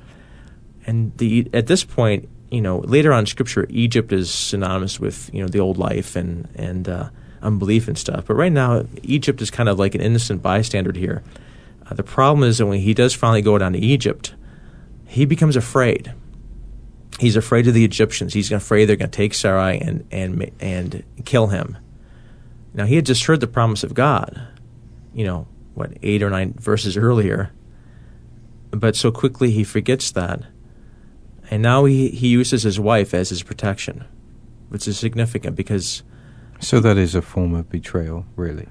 [0.87, 5.41] and the at this point, you know, later on Scripture, Egypt is synonymous with you
[5.41, 7.11] know the old life and and uh,
[7.43, 8.25] unbelief and stuff.
[8.27, 11.23] But right now, Egypt is kind of like an innocent bystander here.
[11.89, 14.35] Uh, the problem is that when he does finally go down to Egypt,
[15.07, 16.13] he becomes afraid.
[17.25, 18.35] He's afraid of the Egyptians.
[18.35, 21.79] He's afraid they're going to take Sarai and and and kill him.
[22.75, 24.47] Now he had just heard the promise of God,
[25.15, 27.51] you know, what eight or nine verses earlier.
[28.71, 30.43] But so quickly he forgets that,
[31.51, 34.05] and now he he uses his wife as his protection,
[34.69, 36.03] which is significant because
[36.61, 38.69] so that is a form of betrayal, really.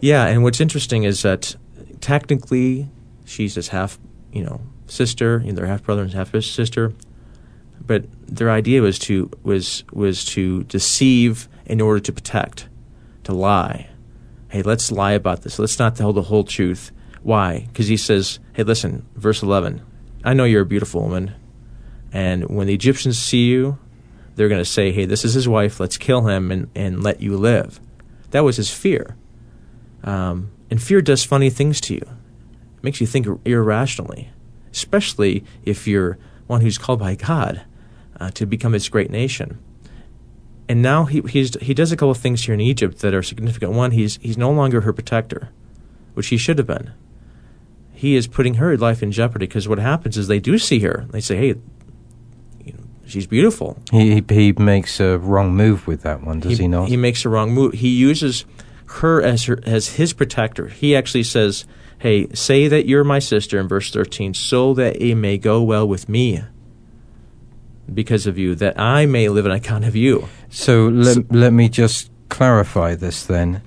[0.00, 1.56] Yeah, and what's interesting is that
[2.00, 2.88] technically
[3.26, 3.98] she's his half,
[4.32, 6.94] you know, sister, you know, their half brother and half sister,
[7.86, 12.68] but their idea was to was was to deceive in order to protect,
[13.24, 13.88] to lie.
[14.48, 15.58] Hey, let's lie about this.
[15.58, 16.92] Let's not tell the whole truth.
[17.22, 17.66] Why?
[17.68, 19.82] Because he says, "Hey, listen, verse eleven.
[20.24, 21.34] I know you're a beautiful woman,
[22.12, 23.78] and when the Egyptians see you,
[24.34, 27.20] they're going to say, hey, this is his wife, let's kill him and, and let
[27.20, 27.80] you live.
[28.30, 29.16] That was his fear.
[30.04, 34.30] Um, and fear does funny things to you, it makes you think irrationally,
[34.72, 37.64] especially if you're one who's called by God
[38.22, 39.58] uh, to become his great nation.
[40.68, 43.22] And now he, he's, he does a couple of things here in Egypt that are
[43.22, 43.72] significant.
[43.72, 45.50] One, he's, he's no longer her protector,
[46.14, 46.92] which he should have been.
[47.92, 51.06] He is putting her life in jeopardy because what happens is they do see her.
[51.10, 51.54] They say, hey,
[53.06, 53.78] she's beautiful.
[53.90, 56.88] He he makes a wrong move with that one, does he, he not?
[56.88, 57.74] He makes a wrong move.
[57.74, 58.44] He uses
[58.86, 60.68] her as her as his protector.
[60.68, 61.66] He actually says,
[61.98, 65.86] "Hey, say that you're my sister in verse 13, so that it may go well
[65.86, 66.42] with me."
[67.92, 70.28] Because of you, that I may live on account of you.
[70.50, 73.62] So let, so, let me just clarify this then,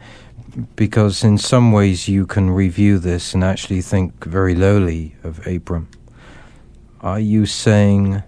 [0.76, 5.89] because in some ways you can review this and actually think very lowly of Abram.
[7.01, 8.24] Are you saying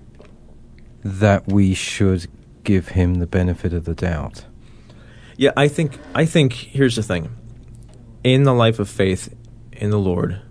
[1.04, 2.28] that we should
[2.68, 4.44] give him the benefit of the doubt.
[5.38, 7.30] Yeah, I think I think here's the thing.
[8.26, 9.34] In the life of faith
[9.72, 10.42] in the Lord,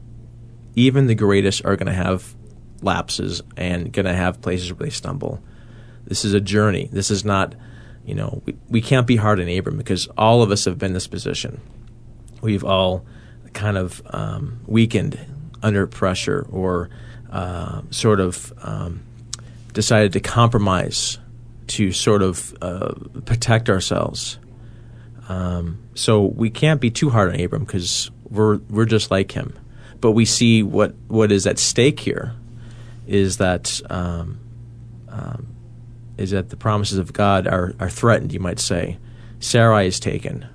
[0.75, 2.35] even the greatest are going to have
[2.87, 5.43] lapses and going to have places where they stumble.
[6.07, 6.89] This is a journey.
[6.91, 7.55] This is not,
[8.07, 10.89] you know, we, we can't be hard on Abram because all of us have been
[10.89, 11.61] in this position.
[12.41, 13.05] We've all
[13.53, 15.19] kind of um, weakened
[15.63, 16.89] under pressure or
[17.31, 19.03] uh, sort of um,
[19.73, 21.19] decided to compromise
[21.67, 24.39] to sort of uh, protect ourselves.
[25.29, 29.59] Um, so we can't be too hard on Abram because we're we're just like him.
[30.01, 32.35] But we see what what is at stake here
[33.07, 34.41] is that um,
[35.09, 35.49] um,
[36.17, 38.33] is that the promises of God are are threatened.
[38.33, 38.99] You might say,
[39.41, 40.47] Sarai is taken.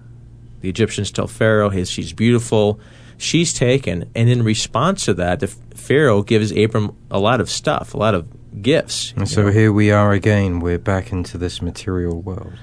[0.61, 2.79] The Egyptians tell Pharaoh, "Hey, she's beautiful."
[3.17, 7.93] She's taken, and in response to that, the Pharaoh gives Abram a lot of stuff,
[7.93, 8.25] a lot of
[8.63, 9.13] gifts.
[9.15, 9.51] And so know?
[9.51, 10.59] here we are again.
[10.59, 12.53] We're back into this material world.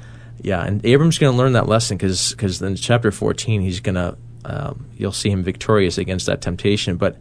[0.42, 3.94] Yeah, and Abram's going to learn that lesson because because in chapter fourteen he's going
[3.94, 6.96] to um, you'll see him victorious against that temptation.
[6.96, 7.18] But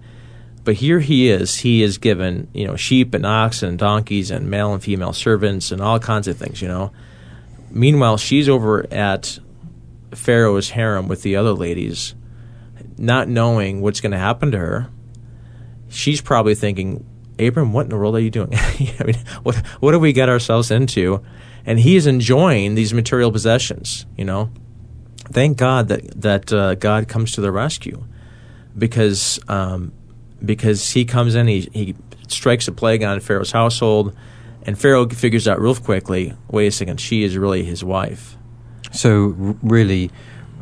[0.68, 1.56] but here he is.
[1.56, 5.72] He is given you know sheep and oxen and donkeys and male and female servants
[5.72, 6.62] and all kinds of things.
[6.62, 6.92] You know.
[7.72, 9.40] Meanwhile, she's over at
[10.14, 12.16] Pharaoh's harem with the other ladies,
[12.98, 14.90] not knowing what's going to happen to her.
[15.88, 17.06] She's probably thinking,
[17.40, 18.50] Abram, what in the world are you doing?
[18.54, 21.24] I mean, what what have we got ourselves into?
[21.66, 24.06] And he is enjoying these material possessions.
[24.18, 24.50] You know,
[25.32, 28.04] thank God that that uh, God comes to the rescue,
[28.78, 29.94] because um,
[30.44, 31.96] because he comes in, he he
[32.28, 34.16] strikes a plague on Pharaoh's household,
[34.64, 36.34] and Pharaoh figures out real quickly.
[36.50, 38.38] Wait a second, she is really his wife.
[38.92, 40.12] So really,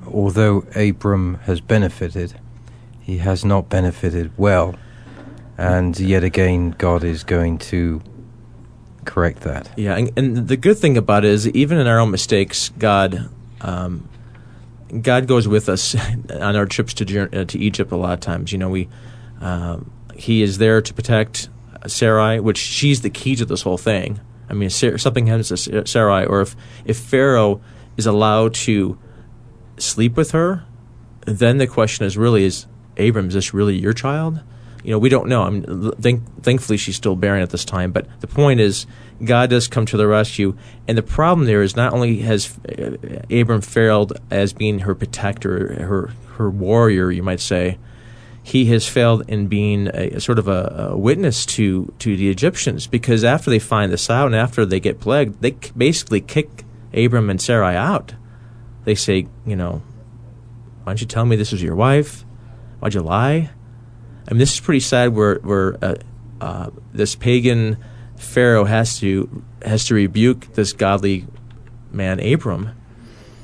[0.08, 2.40] although Abram has benefited,
[3.02, 4.76] he has not benefited well
[5.58, 8.02] and yet again, God is going to
[9.06, 9.70] correct that.
[9.78, 13.30] Yeah, and, and the good thing about it is, even in our own mistakes, God,
[13.62, 14.10] um,
[15.02, 15.96] God goes with us
[16.30, 17.92] on our trips to uh, to Egypt.
[17.92, 18.90] A lot of times, you know, we
[19.46, 21.50] um, He is there to protect
[21.88, 24.20] Sarai, which she's the key to this whole thing.
[24.50, 27.62] I mean, if something happens to Sarai, or if if Pharaoh
[27.98, 28.98] is allowed to
[29.78, 30.64] sleep with her,
[31.26, 32.68] then the question is really: Is
[32.98, 34.42] Abram is this really your child?
[34.86, 35.42] you know, we don't know.
[35.42, 37.92] I mean, thank, thankfully, she's still barren at this time.
[37.92, 38.86] But the point is,
[39.24, 40.56] God does come to the rescue.
[40.88, 42.96] And the problem there is not only has uh,
[43.32, 47.80] Abram failed as being her protector, her her warrior, you might say,
[48.46, 52.86] he has failed in being a, sort of a, a, witness to to the Egyptians
[52.86, 57.32] because after they find this out and after they get plagued, they basically kick Abram
[57.32, 58.14] and Sarai out.
[58.84, 59.82] They say, you know,
[60.84, 62.24] why don't you tell me this was your wife?
[62.82, 63.50] Why'd you lie?
[64.28, 65.16] I mean, this is pretty sad.
[65.16, 65.96] Where where uh,
[66.40, 67.78] uh, this pagan
[68.16, 71.26] Pharaoh has to has to rebuke this godly
[71.90, 72.80] man Abram,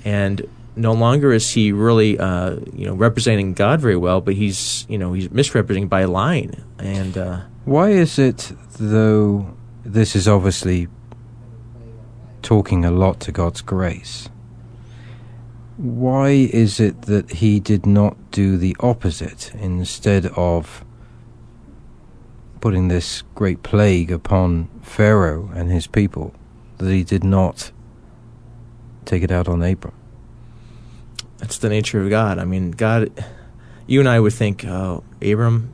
[0.05, 4.86] and no longer is he really uh, you know representing God very well, but he's
[4.89, 6.63] you know he's misrepresenting by lying.
[6.80, 9.55] And uh, why is it though?
[9.84, 10.88] This is obviously
[12.41, 14.30] talking a lot to God's grace.
[15.78, 20.86] Why is it that he did not do the opposite instead of
[22.59, 26.36] putting this great plague upon Pharaoh and his people?
[26.78, 27.72] That he did not
[29.05, 29.93] take it out on Abram?
[31.41, 32.37] That's the nature of God.
[32.37, 33.11] I mean, God,
[33.87, 35.73] you and I would think, oh, Abram,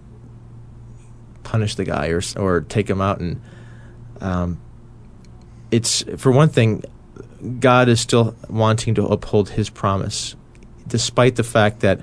[1.43, 3.41] punish the guy or or take him out, and
[4.21, 4.59] um,
[5.69, 6.83] it's for one thing,
[7.59, 10.35] God is still wanting to uphold His promise,
[10.87, 12.01] despite the fact that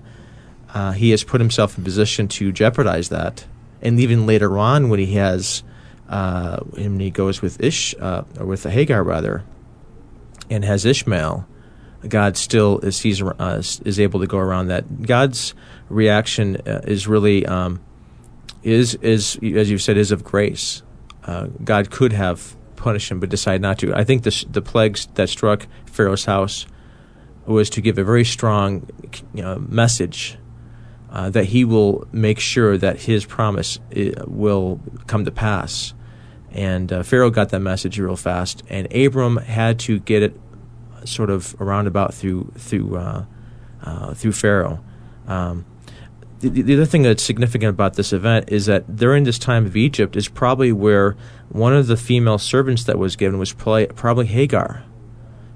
[0.75, 3.47] uh, He has put Himself in position to jeopardize that,
[3.81, 5.65] and even later on when He has.
[6.07, 9.43] Uh, when he goes with Ish, uh, or with the Hagar rather,
[10.51, 11.47] and has Ishmael,
[12.09, 15.03] God still is, sees, uh, is able to go around that.
[15.03, 15.55] God's
[15.89, 17.81] reaction uh, is really um,
[18.63, 20.83] is is as you've said is of grace.
[21.25, 23.95] Uh, God could have punished him, but decided not to.
[23.95, 26.67] I think the the plagues that struck Pharaoh's house
[27.47, 28.89] was to give a very strong
[29.35, 30.39] you know, message
[31.11, 35.95] uh, that he will make sure that his promise uh, will come to pass.
[36.51, 40.41] And uh, Pharaoh got that message real fast, and Abram had to get it
[41.05, 43.25] sort of a roundabout through through uh,
[43.83, 44.83] uh, through Pharaoh.
[45.27, 45.65] Um,
[46.41, 49.77] the, the, other thing that's significant about this event is that during this time of
[49.77, 51.17] Egypt is probably where
[51.49, 54.85] one of the female servants that was given was play, probably Hagar,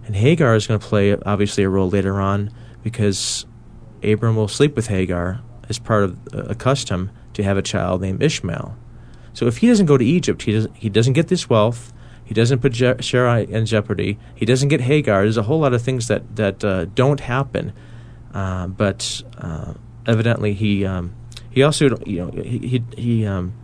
[0.07, 2.51] and Hagar is going to play obviously a role later on
[2.83, 3.45] because
[4.03, 8.23] Abram will sleep with Hagar as part of a custom to have a child named
[8.23, 8.77] Ishmael.
[9.35, 11.93] So if he doesn't go to Egypt, he doesn't he doesn't get this wealth.
[12.29, 14.19] He doesn't put Je- in jeopardy.
[14.35, 15.23] He doesn't get Hagar.
[15.23, 17.73] There's a whole lot of things that that uh, don't happen.
[18.35, 19.73] Uh, but uh,
[20.07, 21.15] evidently, he um,
[21.49, 23.55] he also you know he he, he um,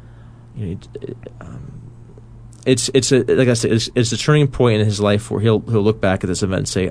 [0.57, 1.91] you know, um,
[2.65, 5.43] it's it's a like I said it's, it's a turning point in his life where
[5.43, 6.91] he'll he'll look back at this event and say,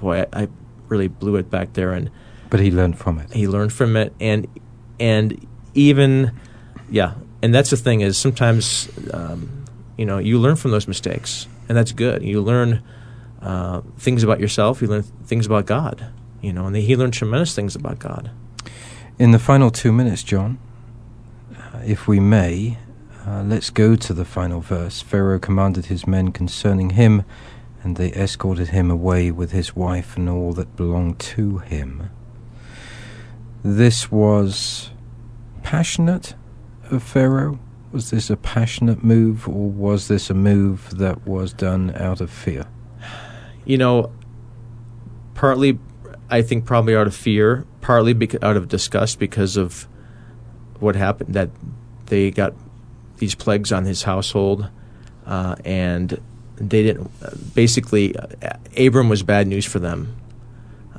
[0.00, 0.48] "Boy, I, I
[0.88, 2.10] really blew it back there." And
[2.48, 3.30] but he learned from it.
[3.34, 4.46] He learned from it, and
[4.98, 6.32] and even
[6.88, 8.88] yeah, and that's the thing is sometimes.
[9.12, 9.58] Um,
[10.02, 12.24] you know, you learn from those mistakes, and that's good.
[12.24, 12.82] You learn
[13.40, 14.82] uh, things about yourself.
[14.82, 16.06] You learn things about God.
[16.40, 18.32] You know, and he learned tremendous things about God.
[19.20, 20.58] In the final two minutes, John,
[21.56, 22.78] uh, if we may,
[23.24, 25.00] uh, let's go to the final verse.
[25.00, 27.24] Pharaoh commanded his men concerning him,
[27.84, 32.10] and they escorted him away with his wife and all that belonged to him.
[33.62, 34.90] This was
[35.62, 36.34] passionate
[36.90, 37.60] of Pharaoh
[37.92, 42.30] was this a passionate move, or was this a move that was done out of
[42.30, 42.66] fear?
[43.64, 44.12] You know,
[45.34, 45.78] partly,
[46.30, 49.86] I think probably out of fear, partly beca- out of disgust because of
[50.80, 51.50] what happened that
[52.06, 52.54] they got
[53.18, 54.68] these plagues on his household,
[55.26, 56.20] uh, and
[56.56, 57.10] they didn't.
[57.54, 58.26] Basically, uh,
[58.76, 60.16] Abram was bad news for them.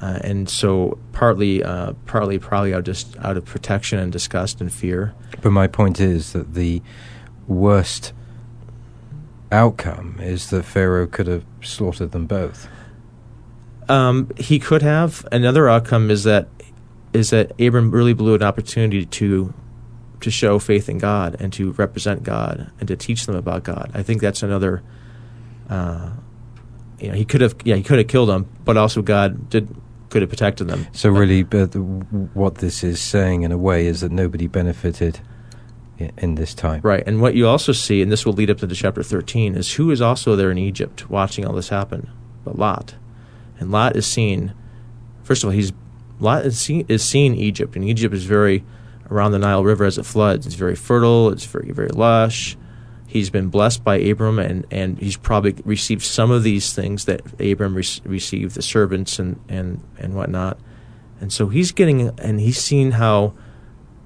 [0.04, 4.70] Uh, and so partly, uh, partly probably out just out of protection and disgust and
[4.70, 5.16] fear.
[5.42, 6.82] But my point is that the
[7.48, 8.12] worst
[9.50, 12.68] outcome is that Pharaoh could have slaughtered them both.
[13.88, 15.26] Um, he could have.
[15.32, 16.50] Another outcome is that
[17.14, 19.54] is that Abram really blew an opportunity to
[20.20, 23.90] to show faith in God and to represent God and to teach them about God.
[23.94, 24.84] I think that's another.
[25.70, 26.10] Uh,
[27.00, 29.74] you know, he could have, yeah, he could have killed them, but also God did
[30.14, 30.86] could have protected them.
[30.94, 31.74] So really, uh, but
[32.36, 35.20] what this is saying in a way is that nobody benefited
[35.98, 36.82] in this time.
[36.84, 37.04] Right.
[37.08, 39.90] And what you also see, and this will lead up to chapter 13, is who
[39.90, 42.12] is also there in Egypt watching all this happen?
[42.46, 42.94] But Lot.
[43.60, 44.54] And Lot is seen,
[45.24, 45.74] first of all, he's
[46.20, 48.64] Lot is seen, is seen Egypt, and Egypt is very
[49.10, 50.46] around the Nile River as it floods.
[50.46, 51.30] It's very fertile.
[51.30, 52.56] It's very very lush
[53.08, 57.22] he's been blessed by Abram, and, and he's probably received some of these things that
[57.40, 60.58] Abram re- received, the servants and, and, and whatnot.
[61.22, 63.34] And so he's getting, and he's seen how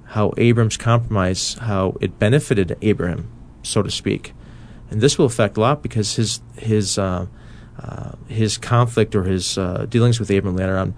[0.08, 3.30] how Abram's compromise, how it benefited Abraham,
[3.62, 4.32] so to speak.
[4.90, 7.26] And this will affect Lot because his his uh,
[7.78, 10.94] uh, his conflict or his uh, dealings with Abram later on,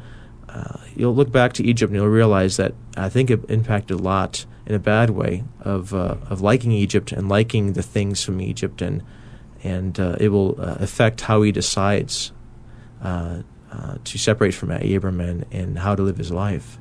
[0.48, 4.02] uh, you'll look back to Egypt and you'll realize that I think it impacted a
[4.02, 8.40] Lot in a bad way of uh, of liking Egypt and liking the things from
[8.40, 9.02] Egypt and
[9.64, 12.32] and uh, it will affect how he decides
[13.02, 16.78] to separate from Abram and, and how to live his life.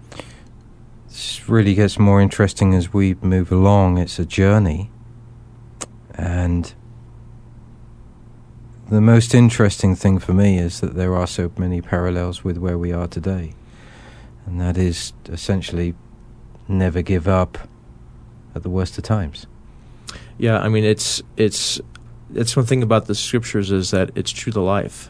[1.08, 3.98] This really gets more interesting as we move along.
[3.98, 4.92] It's a journey,
[6.14, 6.74] and
[8.90, 12.78] the most interesting thing for me is that there are so many parallels with where
[12.78, 13.54] we are today.
[14.48, 15.94] And that is essentially
[16.68, 17.58] never give up
[18.56, 19.45] at the worst of times.
[20.38, 21.82] Yeah, I mean it's it's
[22.34, 25.10] it's one thing about the scriptures is that it's true to life.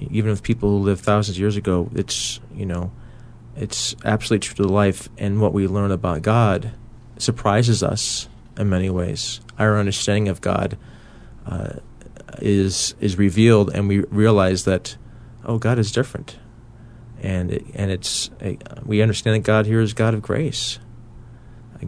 [0.00, 2.92] Even with people who lived thousands of years ago, it's you know,
[3.56, 6.72] it's absolutely true to life and what we learn about God
[7.18, 8.28] surprises us
[8.58, 9.40] in many ways.
[9.58, 10.76] Our understanding of God
[11.46, 11.74] uh,
[12.40, 14.96] is is revealed, and we realize that
[15.44, 16.38] oh, God is different,
[17.22, 18.30] and it, and it's
[18.84, 20.78] we understand that God here is God of grace.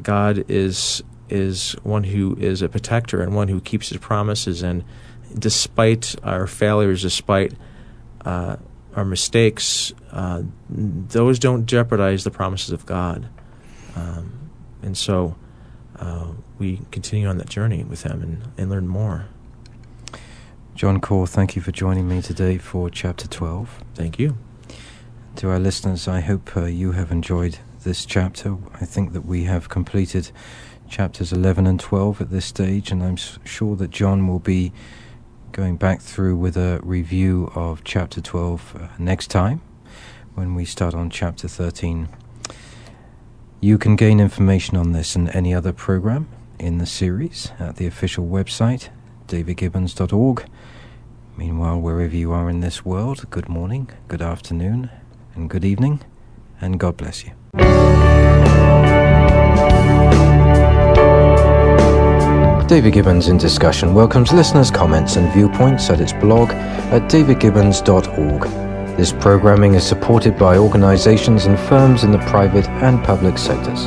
[0.03, 4.85] God is is one who is a protector and one who keeps his promises, and
[5.37, 7.55] despite our failures, despite
[8.25, 8.57] uh,
[8.95, 13.29] our mistakes, uh, those don't jeopardize the promises of God,
[13.95, 14.51] um,
[14.83, 15.37] and so.
[15.99, 16.27] Uh,
[16.59, 19.27] we continue on that journey with him and, and learn more.
[20.75, 23.83] John Core, thank you for joining me today for chapter 12.
[23.95, 24.37] Thank you.
[25.37, 28.57] To our listeners, I hope uh, you have enjoyed this chapter.
[28.75, 30.33] I think that we have completed
[30.89, 34.73] chapters 11 and 12 at this stage, and I'm sure that John will be
[35.53, 39.63] going back through with a review of chapter 12 uh, next time
[40.35, 42.09] when we start on chapter 13.
[43.61, 46.27] You can gain information on this and any other program
[46.59, 48.89] in the series at the official website,
[49.29, 50.45] davidgibbons.org.
[51.37, 54.91] Meanwhile, wherever you are in this world, good morning, good afternoon,
[55.37, 56.01] and good evening,
[56.61, 57.33] and God bless you.
[62.69, 68.43] David Gibbons in Discussion welcomes listeners' comments and viewpoints at its blog at davidgibbons.org.
[68.97, 73.87] This programming is supported by organizations and firms in the private and public sectors.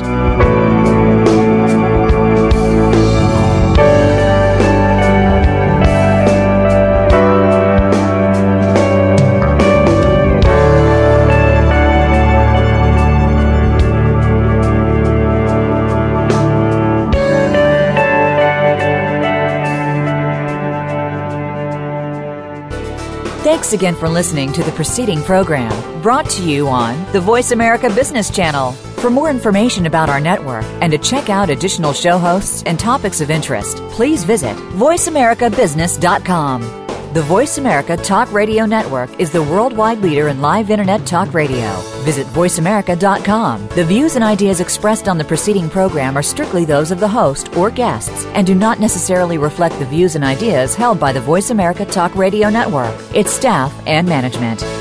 [23.60, 27.90] Thanks again for listening to the preceding program brought to you on the Voice America
[27.90, 28.72] Business Channel.
[28.72, 33.20] For more information about our network and to check out additional show hosts and topics
[33.20, 37.12] of interest, please visit VoiceAmericaBusiness.com.
[37.12, 41.89] The Voice America Talk Radio Network is the worldwide leader in live Internet talk radio.
[42.00, 43.68] Visit VoiceAmerica.com.
[43.68, 47.56] The views and ideas expressed on the preceding program are strictly those of the host
[47.56, 51.50] or guests and do not necessarily reflect the views and ideas held by the Voice
[51.50, 54.79] America Talk Radio Network, its staff, and management.